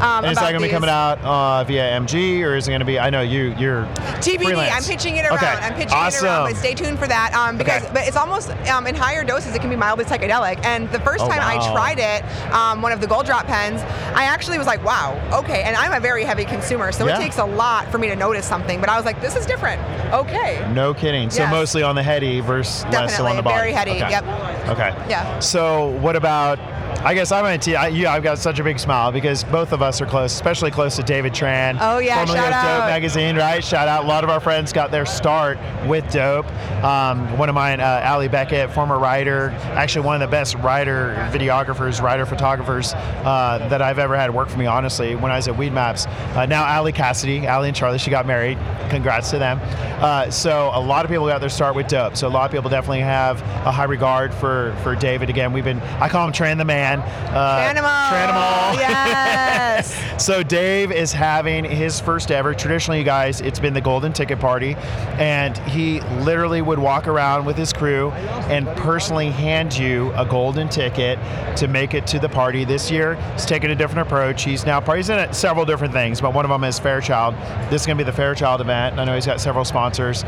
Um, 0.01 0.23
And 0.23 0.31
is 0.31 0.37
that 0.37 0.51
going 0.51 0.61
to 0.61 0.67
be 0.67 0.69
coming 0.71 0.89
out 0.89 1.19
uh, 1.21 1.63
via 1.65 1.99
MG, 1.99 2.41
or 2.43 2.55
is 2.55 2.67
it 2.67 2.71
going 2.71 2.79
to 2.79 2.85
be? 2.85 2.99
I 2.99 3.09
know 3.09 3.21
you, 3.21 3.53
you're 3.57 3.83
TBD. 4.21 4.43
freelance. 4.43 4.73
I'm 4.73 4.83
pitching 4.95 5.17
it 5.17 5.25
around. 5.25 5.37
Okay, 5.37 5.47
I'm 5.47 5.73
pitching 5.75 5.93
awesome. 5.93 6.25
it 6.25 6.29
around, 6.29 6.49
but 6.51 6.57
stay 6.57 6.73
tuned 6.73 6.97
for 6.99 7.07
that. 7.07 7.33
Um, 7.33 7.57
because 7.57 7.83
Okay. 7.83 7.93
but 7.93 8.07
it's 8.07 8.15
almost 8.17 8.49
um, 8.69 8.87
in 8.87 8.95
higher 8.95 9.23
doses. 9.23 9.53
It 9.55 9.59
can 9.59 9.69
be 9.69 9.75
mildly 9.75 10.05
psychedelic. 10.05 10.63
And 10.65 10.89
the 10.91 10.99
first 11.01 11.23
Oh, 11.23 11.27
time 11.29 11.39
I 11.41 11.55
tried 11.73 11.99
it, 11.99 12.23
um, 12.53 12.81
one 12.81 12.91
of 12.91 13.01
the 13.01 13.07
Gold 13.07 13.25
Drop 13.25 13.45
pens, 13.45 13.81
I 14.15 14.23
actually 14.23 14.57
was 14.57 14.67
like, 14.67 14.83
wow, 14.83 15.19
okay. 15.33 15.63
And 15.63 15.75
I'm 15.75 15.91
a 15.91 15.99
very 15.99 16.23
heavy 16.23 16.45
consumer, 16.45 16.91
so 16.91 17.05
Yeah. 17.07 17.17
it 17.17 17.21
takes 17.21 17.37
a 17.37 17.45
lot 17.45 17.91
for 17.91 17.97
me 17.97 18.07
to 18.07 18.15
notice 18.15 18.45
something. 18.45 18.79
But 18.79 18.89
I 18.89 18.95
was 18.95 19.05
like, 19.05 19.19
this 19.21 19.35
is 19.35 19.45
different. 19.45 19.81
Okay. 20.13 20.65
No 20.73 20.93
kidding. 20.93 21.29
So 21.29 21.43
Yes. 21.43 21.51
mostly 21.51 21.83
on 21.83 21.95
the 21.95 22.03
heady 22.03 22.39
versus 22.39 22.83
less 22.85 22.93
so 23.17 23.25
on 23.25 23.35
Definitely, 23.35 23.35
the 23.37 23.43
body. 23.43 23.55
very 23.57 23.71
heady, 23.73 23.91
Okay. 24.03 24.09
yep. 24.09 24.23
Okay. 24.69 24.93
Yeah. 25.09 25.39
So 25.39 25.87
what 25.99 26.15
about 26.15 26.57
I 27.01 27.13
guess 27.13 27.31
I'm 27.31 27.59
tell 27.59 27.71
you, 27.71 27.77
I- 27.77 27.87
you. 27.87 28.07
I've 28.09 28.23
got 28.23 28.39
such 28.39 28.59
a 28.59 28.63
big 28.63 28.77
smile 28.77 29.09
because 29.11 29.45
both 29.45 29.71
of 29.71 29.81
us 29.81 30.01
are 30.01 30.05
close, 30.05 30.33
especially 30.33 30.69
close 30.69 30.97
to 30.97 31.03
David 31.03 31.31
Tran. 31.33 31.77
Oh, 31.79 31.99
yeah, 31.99 32.17
formerly 32.17 32.39
shout 32.39 32.53
of 32.53 32.79
Dope. 32.81 32.89
Magazine, 32.89 33.37
right? 33.37 33.63
Shout 33.63 33.87
out. 33.87 34.03
A 34.03 34.07
lot 34.07 34.25
of 34.25 34.29
our 34.29 34.41
friends 34.41 34.73
got 34.73 34.91
their 34.91 35.05
start 35.05 35.57
with 35.87 36.09
Dope. 36.11 36.45
Um, 36.83 37.37
one 37.37 37.47
of 37.47 37.55
mine, 37.55 37.79
uh, 37.79 38.03
Ali 38.05 38.27
Beckett, 38.27 38.69
former 38.71 38.99
writer, 38.99 39.51
actually 39.75 40.05
one 40.05 40.15
of 40.15 40.19
the 40.21 40.29
best 40.29 40.55
writer, 40.55 41.15
videographers, 41.31 42.01
writer, 42.01 42.25
photographers 42.25 42.93
uh, 42.93 43.65
that 43.69 43.81
I've 43.81 43.99
ever 43.99 44.17
had 44.17 44.33
work 44.33 44.49
for 44.49 44.57
me. 44.57 44.65
Honestly, 44.65 45.15
when 45.15 45.31
I 45.31 45.37
was 45.37 45.47
at 45.47 45.57
Weed 45.57 45.71
Maps. 45.71 46.05
Uh, 46.35 46.45
now 46.47 46.65
Ali 46.65 46.91
Cassidy, 46.91 47.47
Ali 47.47 47.69
and 47.69 47.77
Charlie, 47.77 47.97
she 47.97 48.11
got 48.11 48.25
married. 48.25 48.57
Congrats 48.89 49.29
to 49.31 49.37
them. 49.39 49.59
Uh, 50.03 50.29
so 50.29 50.69
a 50.73 50.79
lot 50.81 51.05
of 51.05 51.11
people 51.11 51.27
got 51.27 51.39
their 51.39 51.49
start 51.49 51.75
with 51.75 51.87
Dope. 51.87 52.17
So 52.17 52.27
a 52.27 52.29
lot 52.29 52.45
of 52.45 52.51
people 52.51 52.69
definitely 52.69 53.01
have 53.01 53.41
a 53.65 53.71
high 53.71 53.85
regard 53.85 54.33
for 54.33 54.75
for 54.83 54.95
David. 54.95 55.29
Again, 55.29 55.53
we've 55.53 55.63
been 55.63 55.79
I 56.01 56.09
call 56.09 56.27
him 56.27 56.33
Tran 56.33 56.57
the 56.57 56.65
Man. 56.65 56.88
Uh, 56.97 57.73
Tranimal. 57.73 58.09
Tranimal. 58.09 58.79
Yes. 58.79 60.05
So 60.19 60.43
Dave 60.43 60.91
is 60.91 61.13
having 61.13 61.63
his 61.63 62.01
first 62.01 62.29
ever. 62.29 62.53
Traditionally, 62.53 62.99
you 62.99 63.05
guys, 63.05 63.39
it's 63.39 63.57
been 63.57 63.73
the 63.73 63.79
golden 63.79 64.11
ticket 64.11 64.37
party, 64.37 64.75
and 65.17 65.57
he 65.59 66.01
literally 66.01 66.61
would 66.61 66.77
walk 66.77 67.07
around 67.07 67.45
with 67.45 67.55
his 67.57 67.71
crew 67.71 68.11
and 68.49 68.67
personally 68.75 69.29
hand 69.29 69.77
you 69.77 70.11
a 70.17 70.25
golden 70.25 70.67
ticket 70.67 71.17
to 71.55 71.69
make 71.69 71.93
it 71.93 72.05
to 72.07 72.19
the 72.19 72.27
party. 72.27 72.65
This 72.65 72.91
year, 72.91 73.15
he's 73.31 73.45
taking 73.45 73.71
a 73.71 73.75
different 73.75 74.07
approach. 74.07 74.43
He's 74.43 74.65
now 74.65 74.81
he's 74.81 75.09
in 75.09 75.33
several 75.33 75.65
different 75.65 75.93
things, 75.93 76.19
but 76.19 76.33
one 76.33 76.43
of 76.43 76.51
them 76.51 76.65
is 76.65 76.77
Fairchild. 76.77 77.33
This 77.71 77.83
is 77.83 77.87
going 77.87 77.97
to 77.97 78.03
be 78.03 78.05
the 78.05 78.15
Fairchild 78.15 78.59
event. 78.59 78.99
I 78.99 79.05
know 79.05 79.15
he's 79.15 79.25
got 79.25 79.39
several 79.39 79.63
sponsors. 79.63 80.25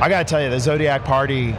I 0.00 0.08
got 0.08 0.26
to 0.26 0.30
tell 0.30 0.42
you, 0.42 0.48
the 0.48 0.60
Zodiac 0.60 1.04
party. 1.04 1.54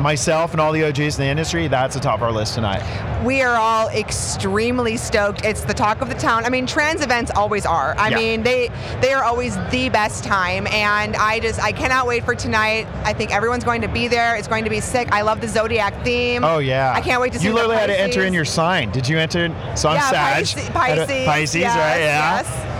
Myself 0.00 0.52
and 0.52 0.60
all 0.60 0.72
the 0.72 0.84
OGs 0.84 1.18
in 1.18 1.24
the 1.24 1.26
industry, 1.30 1.68
that's 1.68 1.94
the 1.94 2.00
top 2.00 2.16
of 2.16 2.22
our 2.22 2.32
list 2.32 2.54
tonight. 2.54 2.82
we 3.22 3.40
are 3.40 3.54
all 3.54 3.88
extremely 3.90 4.96
stoked. 4.96 5.44
It's 5.44 5.60
the 5.60 5.74
talk 5.74 6.00
of 6.02 6.08
the 6.08 6.14
town. 6.16 6.44
I 6.44 6.48
mean, 6.48 6.66
trans 6.66 7.02
events 7.02 7.30
always 7.30 7.64
are. 7.64 7.94
I 7.96 8.08
Yeah. 8.08 8.16
mean, 8.16 8.42
they 8.42 8.68
they 9.00 9.12
are 9.12 9.22
always 9.22 9.56
the 9.70 9.90
best 9.90 10.24
time, 10.24 10.66
and 10.68 11.14
I 11.14 11.38
just 11.38 11.62
I 11.62 11.70
cannot 11.70 12.06
wait 12.08 12.24
for 12.24 12.34
tonight. 12.34 12.88
I 13.04 13.12
think 13.12 13.32
everyone's 13.32 13.62
going 13.62 13.82
to 13.82 13.88
be 13.88 14.08
there. 14.08 14.34
It's 14.34 14.48
going 14.48 14.64
to 14.64 14.70
be 14.70 14.80
sick. 14.80 15.12
I 15.12 15.20
love 15.22 15.40
the 15.40 15.46
zodiac 15.46 16.02
theme. 16.04 16.42
Oh 16.42 16.58
yeah. 16.58 16.92
I 16.96 17.00
can't 17.00 17.20
wait 17.20 17.32
to 17.34 17.38
see. 17.38 17.46
You 17.46 17.52
literally 17.54 17.76
had 17.76 17.86
to 17.86 18.00
enter 18.00 18.24
in 18.24 18.32
your 18.34 18.44
sign. 18.44 18.90
Did 18.90 19.08
you 19.08 19.18
enter? 19.18 19.54
So 19.76 19.88
I'm 19.90 19.96
yeah, 19.96 20.10
Sag. 20.10 20.34
Pisces, 20.38 20.68
Pisces, 20.70 21.24
Pisces, 21.26 21.60
yes, 21.60 21.76
right? 21.76 22.00
Yeah. 22.00 22.42
Yes. 22.42 22.71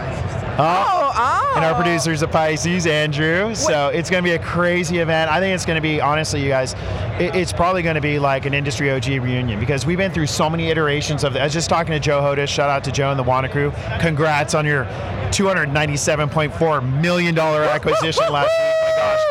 Oh. 0.58 0.58
Oh, 0.58 1.12
oh. 1.14 1.52
And 1.56 1.64
our 1.64 1.72
oh. 1.72 1.74
producer's 1.74 2.22
a 2.22 2.28
Pisces, 2.28 2.86
Andrew. 2.86 3.54
So 3.54 3.88
it's 3.88 4.10
going 4.10 4.22
to 4.22 4.28
be 4.28 4.34
a 4.34 4.38
crazy 4.38 4.98
event. 4.98 5.30
I 5.30 5.40
think 5.40 5.54
it's 5.54 5.66
going 5.66 5.76
to 5.76 5.82
be, 5.82 6.00
honestly, 6.00 6.42
you 6.42 6.48
guys, 6.48 6.74
it, 7.18 7.34
it's 7.34 7.52
probably 7.52 7.82
going 7.82 7.94
to 7.94 8.00
be 8.00 8.18
like 8.18 8.46
an 8.46 8.54
industry 8.54 8.90
OG 8.90 9.06
reunion 9.06 9.58
because 9.58 9.86
we've 9.86 9.98
been 9.98 10.12
through 10.12 10.26
so 10.26 10.48
many 10.50 10.68
iterations 10.68 11.24
of. 11.24 11.36
I 11.36 11.44
was 11.44 11.52
just 11.52 11.68
talking 11.68 11.92
to 11.92 12.00
Joe 12.00 12.20
Hodas. 12.20 12.48
Shout 12.48 12.70
out 12.70 12.84
to 12.84 12.92
Joe 12.92 13.10
and 13.10 13.18
the 13.18 13.24
Wana 13.24 13.50
Crew. 13.50 13.72
Congrats 14.00 14.54
on 14.54 14.66
your 14.66 14.84
$297.4 15.32 17.00
million 17.00 17.38
acquisition 17.38 18.32
last 18.32 18.44
week. 18.46 18.81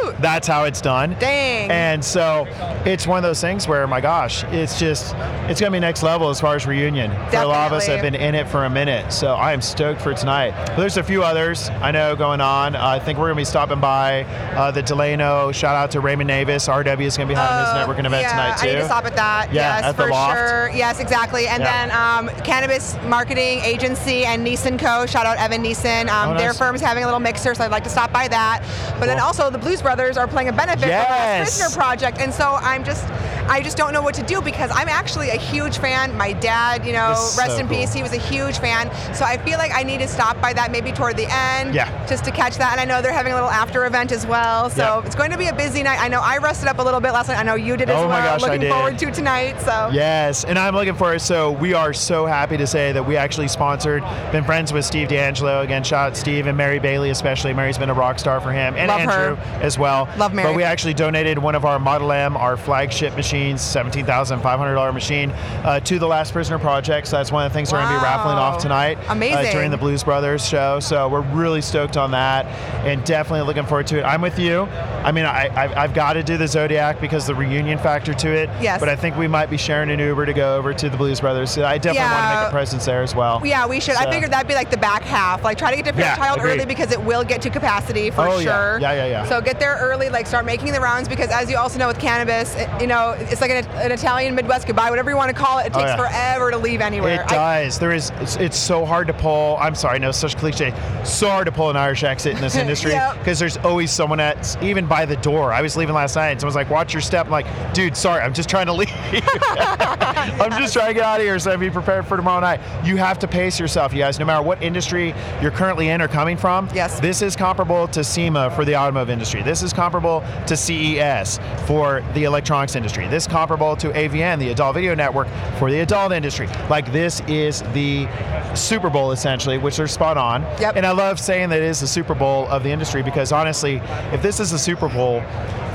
Gosh, 0.03 0.15
that's 0.19 0.47
how 0.47 0.63
it's 0.65 0.81
done. 0.81 1.15
Dang. 1.19 1.69
And 1.71 2.03
so 2.03 2.45
it's 2.85 3.05
one 3.07 3.17
of 3.17 3.23
those 3.23 3.41
things 3.41 3.67
where, 3.67 3.85
my 3.87 4.01
gosh, 4.01 4.43
it's 4.45 4.79
just, 4.79 5.13
it's 5.49 5.59
going 5.59 5.71
to 5.71 5.75
be 5.75 5.79
next 5.79 6.03
level 6.03 6.29
as 6.29 6.39
far 6.41 6.55
as 6.55 6.65
reunion. 6.65 7.11
For 7.29 7.37
a 7.37 7.45
lot 7.45 7.67
of 7.67 7.73
us 7.73 7.87
have 7.87 8.01
been 8.01 8.15
in 8.15 8.35
it 8.35 8.47
for 8.47 8.65
a 8.65 8.69
minute. 8.69 9.11
So 9.11 9.33
I 9.35 9.53
am 9.53 9.61
stoked 9.61 10.01
for 10.01 10.13
tonight. 10.13 10.51
But 10.67 10.77
there's 10.77 10.97
a 10.97 11.03
few 11.03 11.23
others 11.23 11.69
I 11.69 11.91
know 11.91 12.15
going 12.15 12.41
on. 12.41 12.75
Uh, 12.75 12.85
I 12.85 12.99
think 12.99 13.17
we're 13.19 13.25
going 13.27 13.35
to 13.35 13.41
be 13.41 13.45
stopping 13.45 13.79
by 13.79 14.23
uh, 14.55 14.71
the 14.71 14.81
Delano. 14.81 15.51
Shout 15.51 15.75
out 15.75 15.91
to 15.91 15.99
Raymond 15.99 16.27
Navis. 16.27 16.67
RW 16.67 17.01
is 17.01 17.17
going 17.17 17.27
to 17.27 17.33
be 17.33 17.37
having 17.37 17.59
his 17.59 17.69
Oh, 17.71 17.77
networking 17.87 18.05
event 18.05 18.23
yeah, 18.23 18.29
tonight 18.31 18.57
too. 18.57 18.69
I 18.69 18.73
need 18.73 18.79
to 18.79 18.85
stop 18.85 19.05
at 19.05 19.15
that. 19.15 19.53
Yeah, 19.53 19.77
yes, 19.77 19.83
at 19.85 19.97
the 19.97 20.03
for 20.03 20.09
Loft. 20.09 20.37
sure. 20.37 20.69
Yes, 20.71 20.99
exactly. 20.99 21.47
And 21.47 21.61
Yeah. 21.63 21.87
then 21.87 21.97
um, 22.29 22.43
Cannabis 22.43 22.95
Marketing 23.05 23.59
Agency 23.59 24.25
and 24.25 24.45
NisonCo. 24.45 25.07
Shout 25.07 25.25
out 25.25 25.37
Evan 25.37 25.61
Nison. 25.61 26.09
Um, 26.09 26.31
Oh, 26.31 26.37
Their 26.37 26.47
nice. 26.47 26.57
firm's 26.57 26.81
having 26.81 27.03
a 27.03 27.07
little 27.07 27.19
mixer, 27.19 27.53
so 27.55 27.63
I'd 27.63 27.71
like 27.71 27.83
to 27.83 27.89
stop 27.89 28.11
by 28.13 28.27
that. 28.29 28.63
But 28.99 29.05
then 29.07 29.19
also 29.19 29.49
the 29.49 29.57
Blues 29.57 29.81
Brothers 29.81 29.90
are 30.17 30.27
playing 30.27 30.49
a 30.49 30.53
benefit 30.53 30.81
for 30.81 30.87
the 30.87 31.43
Prisoner 31.43 31.75
Project, 31.75 32.19
and 32.19 32.33
so 32.33 32.57
I'm 32.61 32.83
just. 32.83 33.05
I 33.51 33.61
just 33.61 33.75
don't 33.75 33.91
know 33.91 34.01
what 34.01 34.15
to 34.15 34.23
do 34.23 34.41
because 34.41 34.71
I'm 34.73 34.87
actually 34.87 35.29
a 35.29 35.35
huge 35.37 35.77
fan. 35.79 36.15
My 36.17 36.31
dad, 36.31 36.85
you 36.85 36.93
know, 36.93 37.09
rest 37.37 37.37
so 37.47 37.57
in 37.57 37.67
peace, 37.67 37.91
he 37.93 38.01
was 38.01 38.13
a 38.13 38.17
huge 38.17 38.59
fan. 38.59 38.89
So 39.13 39.25
I 39.25 39.37
feel 39.37 39.57
like 39.57 39.71
I 39.75 39.83
need 39.83 39.99
to 39.99 40.07
stop 40.07 40.39
by 40.41 40.53
that 40.53 40.71
maybe 40.71 40.93
toward 40.93 41.17
the 41.17 41.27
end, 41.29 41.75
Yeah. 41.75 41.89
just 42.07 42.23
to 42.25 42.31
catch 42.31 42.55
that. 42.57 42.71
And 42.71 42.79
I 42.79 42.85
know 42.85 43.01
they're 43.01 43.11
having 43.11 43.33
a 43.33 43.35
little 43.35 43.49
after 43.49 43.85
event 43.85 44.13
as 44.13 44.25
well, 44.25 44.69
so 44.69 45.03
it's 45.05 45.15
going 45.15 45.31
to 45.31 45.37
be 45.37 45.47
a 45.47 45.53
busy 45.53 45.83
night. 45.83 45.99
I 46.01 46.07
know 46.07 46.21
I 46.23 46.37
rested 46.37 46.69
up 46.69 46.79
a 46.79 46.81
little 46.81 47.01
bit 47.01 47.11
last 47.11 47.27
night. 47.27 47.37
I 47.39 47.43
know 47.43 47.55
you 47.55 47.75
did 47.75 47.89
as 47.89 47.97
Oh 47.97 48.07
well. 48.07 48.19
my 48.19 48.25
gosh, 48.25 48.41
I 48.43 48.57
did. 48.57 48.61
Looking 48.61 48.69
forward 48.73 48.97
to 48.99 49.11
tonight. 49.11 49.59
So 49.61 49.89
Yes, 49.91 50.45
and 50.45 50.57
I'm 50.57 50.73
looking 50.73 50.95
forward. 50.95 51.19
So 51.19 51.51
we 51.51 51.73
are 51.73 51.91
so 51.91 52.25
happy 52.25 52.55
to 52.55 52.65
say 52.65 52.93
that 52.93 53.05
we 53.05 53.17
actually 53.17 53.49
sponsored, 53.49 54.01
been 54.31 54.45
friends 54.45 54.71
with 54.71 54.85
Steve 54.85 55.09
DeAngelo. 55.09 55.61
Again, 55.63 55.83
shout 55.83 56.11
out 56.11 56.17
Steve 56.17 56.47
and 56.47 56.57
Mary 56.57 56.79
Bailey 56.79 57.09
especially. 57.09 57.53
Mary's 57.53 57.77
been 57.77 57.89
a 57.89 57.93
rock 57.93 58.17
star 58.17 58.39
for 58.39 58.53
him, 58.53 58.75
and 58.77 58.87
Love 58.87 59.01
her. 59.01 59.11
Andrew 59.11 59.43
as 59.61 59.77
well. 59.77 60.07
Love 60.17 60.33
Mary. 60.33 60.47
But 60.47 60.55
we 60.55 60.63
actually 60.63 60.93
donated 60.93 61.37
one 61.37 61.53
of 61.55 61.65
our 61.65 61.79
Model 61.79 62.13
M, 62.13 62.37
our 62.37 62.55
flagship 62.55 63.13
machines, 63.41 63.61
seventeen 63.61 64.05
thousand 64.05 64.39
five 64.41 64.59
hundred 64.59 64.75
dollar 64.75 64.93
machine, 64.93 65.31
uh, 65.63 65.79
to 65.81 65.97
the 65.99 66.07
Last 66.07 66.31
Prisoner 66.33 66.59
Project. 66.59 67.07
So 67.07 67.17
that's 67.17 67.31
one 67.31 67.45
of 67.45 67.51
the 67.51 67.53
things 67.53 67.71
we're 67.71 67.79
going 67.81 67.93
to 67.93 67.99
be 67.99 68.03
raffling 68.03 68.37
off 68.37 68.61
tonight. 68.61 68.97
Uh, 69.09 69.51
during 69.51 69.71
the 69.71 69.77
Blues 69.77 70.03
Brothers 70.03 70.47
show. 70.47 70.79
So 70.79 71.07
we're 71.09 71.21
really 71.21 71.61
stoked 71.61 71.97
on 71.97 72.11
that, 72.11 72.45
and 72.85 73.03
definitely 73.03 73.45
looking 73.47 73.65
forward 73.65 73.87
to 73.87 73.99
it. 73.99 74.03
I'm 74.03 74.21
with 74.21 74.37
you. 74.39 74.61
I 75.03 75.11
mean, 75.11 75.25
I, 75.25 75.49
I've, 75.55 75.77
I've 75.77 75.93
got 75.93 76.13
to 76.13 76.23
do 76.23 76.37
the 76.37 76.47
Zodiac 76.47 77.01
because 77.01 77.25
the 77.25 77.33
reunion 77.35 77.77
factor 77.79 78.13
to 78.13 78.29
it. 78.29 78.49
Yes. 78.61 78.79
But 78.79 78.89
I 78.89 78.95
think 78.95 79.17
we 79.17 79.27
might 79.27 79.49
be 79.49 79.57
sharing 79.57 79.89
an 79.89 79.99
Uber 79.99 80.25
to 80.27 80.33
go 80.33 80.55
over 80.57 80.73
to 80.73 80.89
the 80.89 80.97
Blues 80.97 81.19
Brothers. 81.19 81.49
So 81.51 81.65
I 81.65 81.77
definitely 81.77 82.11
want 82.11 82.33
to 82.35 82.39
make 82.41 82.47
a 82.47 82.51
presence 82.51 82.85
there 82.85 83.01
as 83.01 83.15
well. 83.15 83.41
Yeah, 83.43 83.65
we 83.67 83.79
should. 83.79 83.95
I 83.95 84.09
figured 84.11 84.31
that'd 84.31 84.47
be 84.47 84.53
like 84.55 84.69
the 84.69 84.77
back 84.77 85.03
half. 85.03 85.43
Like 85.43 85.57
try 85.57 85.71
to 85.75 85.81
get 85.81 85.91
to 85.93 85.99
Yeah, 85.99 86.15
Fairchild 86.15 86.39
agreed. 86.39 86.51
early 86.53 86.65
because 86.65 86.91
it 86.91 87.01
will 87.01 87.23
get 87.23 87.41
to 87.43 87.49
capacity 87.49 88.11
for 88.11 88.21
Oh, 88.21 88.37
yeah. 88.39 88.43
sure. 88.71 88.79
Yeah, 88.81 88.93
yeah, 88.93 89.05
yeah. 89.07 89.25
So 89.25 89.41
get 89.41 89.59
there 89.59 89.77
early, 89.81 90.09
like 90.09 90.27
start 90.27 90.45
making 90.45 90.73
the 90.73 90.79
rounds 90.81 91.07
because 91.07 91.29
as 91.31 91.49
you 91.49 91.57
also 91.57 91.79
know 91.79 91.87
with 91.87 91.99
cannabis, 91.99 92.55
it, 92.55 92.69
you 92.81 92.87
know, 92.87 93.15
it's 93.31 93.41
like 93.41 93.51
an, 93.51 93.65
an 93.75 93.91
Italian 93.91 94.35
Midwest 94.35 94.67
goodbye, 94.67 94.89
whatever 94.89 95.09
you 95.09 95.15
want 95.17 95.29
to 95.29 95.35
call 95.35 95.59
it. 95.59 95.67
It 95.67 95.71
Oh, 95.75 95.79
takes 95.79 95.89
yeah. 95.91 95.97
forever 95.97 96.51
to 96.51 96.57
leave 96.57 96.81
anywhere. 96.81 97.21
It 97.21 97.31
I- 97.31 97.63
does. 97.63 97.79
There 97.79 97.91
is. 97.91 98.11
It's, 98.19 98.35
it's 98.37 98.57
so 98.57 98.85
hard 98.85 99.07
to 99.07 99.13
pull. 99.13 99.57
I'm 99.59 99.75
sorry, 99.75 99.99
no, 99.99 100.11
such 100.11 100.37
cliche. 100.37 100.73
So 101.03 101.29
hard 101.29 101.45
to 101.45 101.51
pull 101.51 101.69
an 101.69 101.77
Irish 101.77 102.03
exit 102.03 102.35
in 102.35 102.41
this 102.41 102.55
industry 102.63 102.91
Yep. 102.91 103.19
because 103.19 103.39
there's 103.39 103.57
always 103.57 103.91
someone 103.91 104.17
that's 104.17 104.57
even 104.61 104.85
by 104.85 105.05
the 105.05 105.15
door. 105.17 105.53
I 105.53 105.61
was 105.61 105.75
leaving 105.77 105.95
last 105.95 106.15
night, 106.15 106.29
and 106.31 106.39
someone's 106.41 106.55
like, 106.55 106.69
"Watch 106.69 106.93
your 106.93 107.01
step." 107.01 107.25
I'm 107.27 107.31
like, 107.31 107.47
"Dude, 107.73 107.95
sorry, 107.97 108.21
I'm 108.21 108.33
just 108.33 108.49
trying 108.49 108.65
to 108.67 108.73
leave. 108.81 108.91
I'm 109.13 110.51
just 110.59 110.73
trying 110.73 110.87
to 110.89 110.93
get 110.93 111.03
out 111.03 111.19
of 111.19 111.25
here 111.25 111.39
so 111.39 111.51
I 111.51 111.53
can 111.53 111.61
be 111.61 111.69
prepared 111.69 112.05
for 112.05 112.17
tomorrow 112.17 112.39
night." 112.41 112.59
You 112.85 112.97
have 112.97 113.19
to 113.19 113.27
pace 113.27 113.59
yourself, 113.59 113.93
you 113.93 113.99
guys. 113.99 114.19
No 114.19 114.25
matter 114.25 114.43
what 114.43 114.61
industry 114.61 115.13
you're 115.41 115.51
currently 115.51 115.89
in 115.89 116.01
or 116.01 116.07
coming 116.07 116.37
from. 116.37 116.67
Yes. 116.73 116.99
This 116.99 117.21
is 117.21 117.35
comparable 117.35 117.87
to 117.89 118.03
SEMA 118.03 118.51
for 118.51 118.65
the 118.65 118.75
automotive 118.75 119.09
industry. 119.09 119.41
This 119.41 119.61
is 119.63 119.73
comparable 119.73 120.23
to 120.47 120.57
CES 120.57 121.39
for 121.65 122.03
the 122.13 122.23
electronics 122.25 122.75
industry. 122.75 123.07
This 123.11 123.27
comparable 123.27 123.75
to 123.75 123.89
AVN, 123.89 124.39
the 124.39 124.49
Adult 124.49 124.75
Video 124.75 124.95
Network, 124.95 125.27
for 125.59 125.69
the 125.69 125.81
adult 125.81 126.13
industry. 126.13 126.47
Like 126.69 126.91
this 126.93 127.19
is 127.27 127.61
the 127.73 128.07
Super 128.55 128.89
Bowl 128.89 129.11
essentially, 129.11 129.57
which 129.57 129.75
they're 129.75 129.87
spot 129.87 130.15
on. 130.17 130.43
Yep. 130.61 130.77
And 130.77 130.85
I 130.85 130.91
love 130.91 131.19
saying 131.19 131.49
that 131.49 131.57
it 131.59 131.65
is 131.65 131.81
the 131.81 131.87
Super 131.87 132.15
Bowl 132.15 132.47
of 132.47 132.63
the 132.63 132.71
industry 132.71 133.03
because 133.03 133.33
honestly, 133.33 133.81
if 134.13 134.21
this 134.21 134.39
is 134.39 134.51
the 134.51 134.57
Super 134.57 134.87
Bowl, 134.87 135.19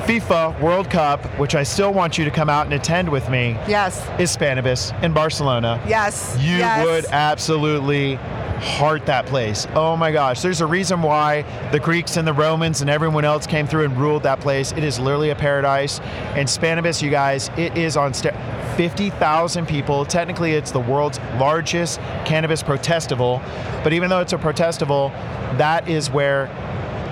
FIFA 0.06 0.58
World 0.60 0.88
Cup, 0.88 1.24
which 1.38 1.54
I 1.54 1.62
still 1.62 1.92
want 1.92 2.16
you 2.16 2.24
to 2.24 2.30
come 2.30 2.48
out 2.48 2.64
and 2.64 2.72
attend 2.74 3.08
with 3.08 3.28
me, 3.28 3.50
yes. 3.68 4.00
is 4.20 4.34
Spannabis 4.34 4.98
in 5.02 5.12
Barcelona 5.12 5.82
Yes. 5.86 6.36
you 6.40 6.56
yes. 6.56 6.86
would 6.86 7.04
absolutely 7.06 8.18
heart 8.58 9.06
that 9.06 9.26
place. 9.26 9.66
Oh 9.74 9.96
my 9.96 10.12
gosh, 10.12 10.42
there's 10.42 10.60
a 10.60 10.66
reason 10.66 11.02
why 11.02 11.42
the 11.72 11.80
Greeks 11.80 12.16
and 12.16 12.26
the 12.26 12.32
Romans 12.32 12.80
and 12.80 12.90
everyone 12.90 13.24
else 13.24 13.46
came 13.46 13.66
through 13.66 13.84
and 13.84 13.96
ruled 13.96 14.22
that 14.24 14.40
place. 14.40 14.72
It 14.72 14.84
is 14.84 14.98
literally 14.98 15.30
a 15.30 15.34
paradise. 15.34 16.00
And 16.34 16.48
Spannabis, 16.48 17.02
you 17.02 17.10
guys, 17.10 17.50
it 17.56 17.76
is 17.76 17.96
on 17.96 18.14
sta 18.14 18.32
50,000 18.76 19.66
people. 19.66 20.04
Technically, 20.04 20.52
it's 20.52 20.70
the 20.70 20.80
world's 20.80 21.18
largest 21.38 21.98
cannabis 22.26 22.62
protestival. 22.62 23.40
But 23.82 23.94
even 23.94 24.10
though 24.10 24.20
it's 24.20 24.34
a 24.34 24.38
protestival, 24.38 25.10
that 25.56 25.88
is 25.88 26.10
where 26.10 26.50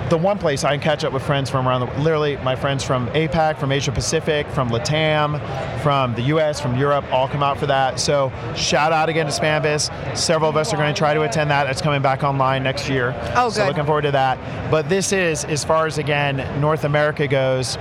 the 0.09 0.17
one 0.17 0.37
place 0.37 0.63
I 0.63 0.71
can 0.71 0.79
catch 0.81 1.03
up 1.03 1.13
with 1.13 1.23
friends 1.23 1.49
from 1.49 1.67
around 1.67 1.81
the 1.81 1.99
literally 1.99 2.37
my 2.37 2.55
friends 2.55 2.83
from 2.83 3.07
APAC, 3.09 3.57
from 3.57 3.71
Asia 3.71 3.91
Pacific, 3.91 4.47
from 4.49 4.69
Latam, 4.69 5.39
from 5.81 6.13
the 6.13 6.21
US, 6.23 6.59
from 6.59 6.77
Europe, 6.77 7.05
all 7.11 7.27
come 7.27 7.41
out 7.41 7.57
for 7.57 7.65
that. 7.65 7.99
So 7.99 8.31
shout 8.55 8.91
out 8.91 9.09
again 9.09 9.25
to 9.25 9.31
Spannabis. 9.31 9.89
Several 10.15 10.49
of 10.49 10.57
us 10.57 10.73
are 10.73 10.77
going 10.77 10.93
to 10.93 10.97
try 10.97 11.13
to 11.15 11.23
attend 11.23 11.49
that. 11.49 11.67
It's 11.67 11.81
coming 11.81 12.03
back 12.03 12.23
online 12.23 12.61
next 12.63 12.87
year. 12.87 13.15
Oh, 13.35 13.49
So 13.49 13.65
looking 13.65 13.85
forward 13.85 14.03
to 14.03 14.11
that. 14.11 14.37
But 14.69 14.89
this 14.89 15.11
is, 15.11 15.43
as 15.45 15.63
far 15.63 15.87
as 15.87 15.97
again 15.97 16.37
North 16.61 16.83
America 16.83 17.27
goes, 17.27 17.77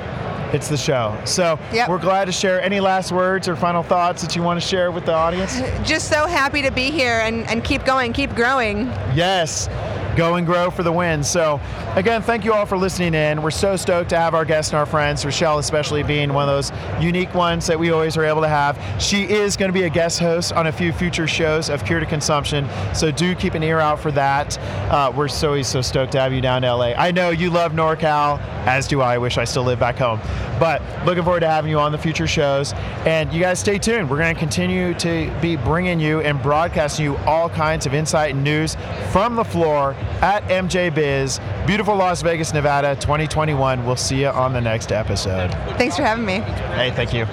it's 0.55 0.69
the 0.69 0.77
show. 0.79 1.15
So 1.25 1.59
Yep. 1.73 1.89
we're 1.91 1.99
glad 1.99 2.27
to 2.27 2.33
share 2.33 2.63
any 2.63 2.81
last 2.81 3.13
words 3.13 3.49
or 3.49 3.57
final 3.57 3.83
thoughts 3.83 4.23
that 4.23 4.35
you 4.37 4.43
want 4.43 4.61
to 4.61 4.67
share 4.67 4.91
with 4.93 5.05
the 5.05 5.13
audience. 5.13 5.61
Just 5.87 6.09
so 6.09 6.27
happy 6.27 6.63
to 6.63 6.71
be 6.71 6.91
here 6.91 7.21
and, 7.21 7.47
and 7.51 7.63
keep 7.65 7.85
going, 7.85 8.13
keep 8.15 8.35
growing. 8.35 8.87
Yes. 9.15 9.69
go 10.17 10.37
and 10.37 10.47
grow 10.47 10.71
for 10.71 10.85
the 10.85 10.93
win. 10.93 11.25
So, 11.25 11.61
again, 11.97 12.23
thank 12.23 12.45
you 12.45 12.53
all 12.53 12.67
for 12.67 12.77
listening 12.77 13.15
in. 13.15 13.43
We're 13.43 13.51
so 13.51 13.77
stoked 13.77 14.11
to 14.11 14.17
have 14.17 14.35
our 14.35 14.45
guests 14.45 14.73
and 14.73 14.79
our 14.79 14.87
friends, 14.87 15.25
Rochelle 15.25 15.59
especially 15.59 16.03
being 16.03 16.33
one 16.33 16.49
of 16.49 16.55
those 16.55 16.73
unique 17.03 17.35
ones 17.35 17.67
that 17.67 17.79
we 17.79 17.91
always 17.91 18.17
are 18.17 18.25
able 18.25 18.41
to 18.43 18.49
have. 18.49 18.79
She 19.01 19.25
is 19.25 19.57
going 19.57 19.69
to 19.69 19.73
be 19.73 19.85
a 19.85 19.91
guest 19.91 20.19
host 20.19 20.53
on 20.53 20.67
a 20.67 20.73
few 20.73 20.93
future 20.93 21.27
shows 21.27 21.71
of 21.71 21.85
Cure 21.85 22.01
to 22.01 22.07
Consumption, 22.07 22.69
so 22.95 23.11
do 23.11 23.35
keep 23.35 23.55
an 23.55 23.63
ear 23.63 23.81
out 23.81 24.01
for 24.01 24.11
that. 24.13 24.59
Uh, 24.91 25.13
we're 25.15 25.29
so 25.29 25.61
so 25.63 25.81
stoked 25.81 26.13
to 26.13 26.21
have 26.21 26.33
you 26.33 26.41
down 26.41 26.63
to 26.63 26.75
LA. 26.75 26.93
I 26.97 27.11
know 27.11 27.31
you 27.31 27.51
love 27.51 27.73
NorCal, 27.73 28.41
as 28.67 28.89
do 28.89 29.01
I. 29.01 29.19
Wish 29.19 29.39
I 29.39 29.45
still 29.45 29.63
lived 29.63 29.81
back 29.81 29.97
home, 29.97 30.21
but 30.59 30.83
looking 31.05 31.23
forward 31.23 31.41
to 31.41 31.49
having 31.49 31.71
you 31.71 31.79
on 31.79 31.93
the 31.93 31.99
future 31.99 32.27
shows. 32.27 32.73
And 33.07 33.33
you 33.33 33.41
guys 33.41 33.59
stay 33.59 33.79
tuned. 33.79 34.11
We're 34.11 34.19
going 34.19 34.35
to 34.35 34.39
continue 34.39 34.95
to 34.95 35.33
be 35.41 35.57
bringing 35.57 36.01
you 36.01 36.21
and 36.21 36.43
broadcasting 36.43 37.05
you 37.05 37.17
all 37.19 37.49
kinds 37.49 37.87
of 37.87 37.95
insight 37.95 38.35
and 38.35 38.43
news 38.43 38.77
from 39.13 39.37
the 39.37 39.45
floor 39.45 39.95
at 40.21 40.43
MJ 40.45 40.93
Biz, 40.95 41.39
beautiful 41.85 41.99
Las 41.99 42.23
Vegas, 42.23 42.55
Nevada, 42.55 42.95
2021. 42.97 43.85
We'll 43.85 43.95
see 43.95 44.23
you 44.23 44.29
on 44.29 44.55
the 44.55 44.61
next 44.61 44.91
episode. 44.91 45.51
Thanks 45.77 45.97
for 45.97 46.03
having 46.03 46.25
me. 46.25 46.41
Hey, 46.77 46.91
thank 46.93 47.13
you. 47.13 47.27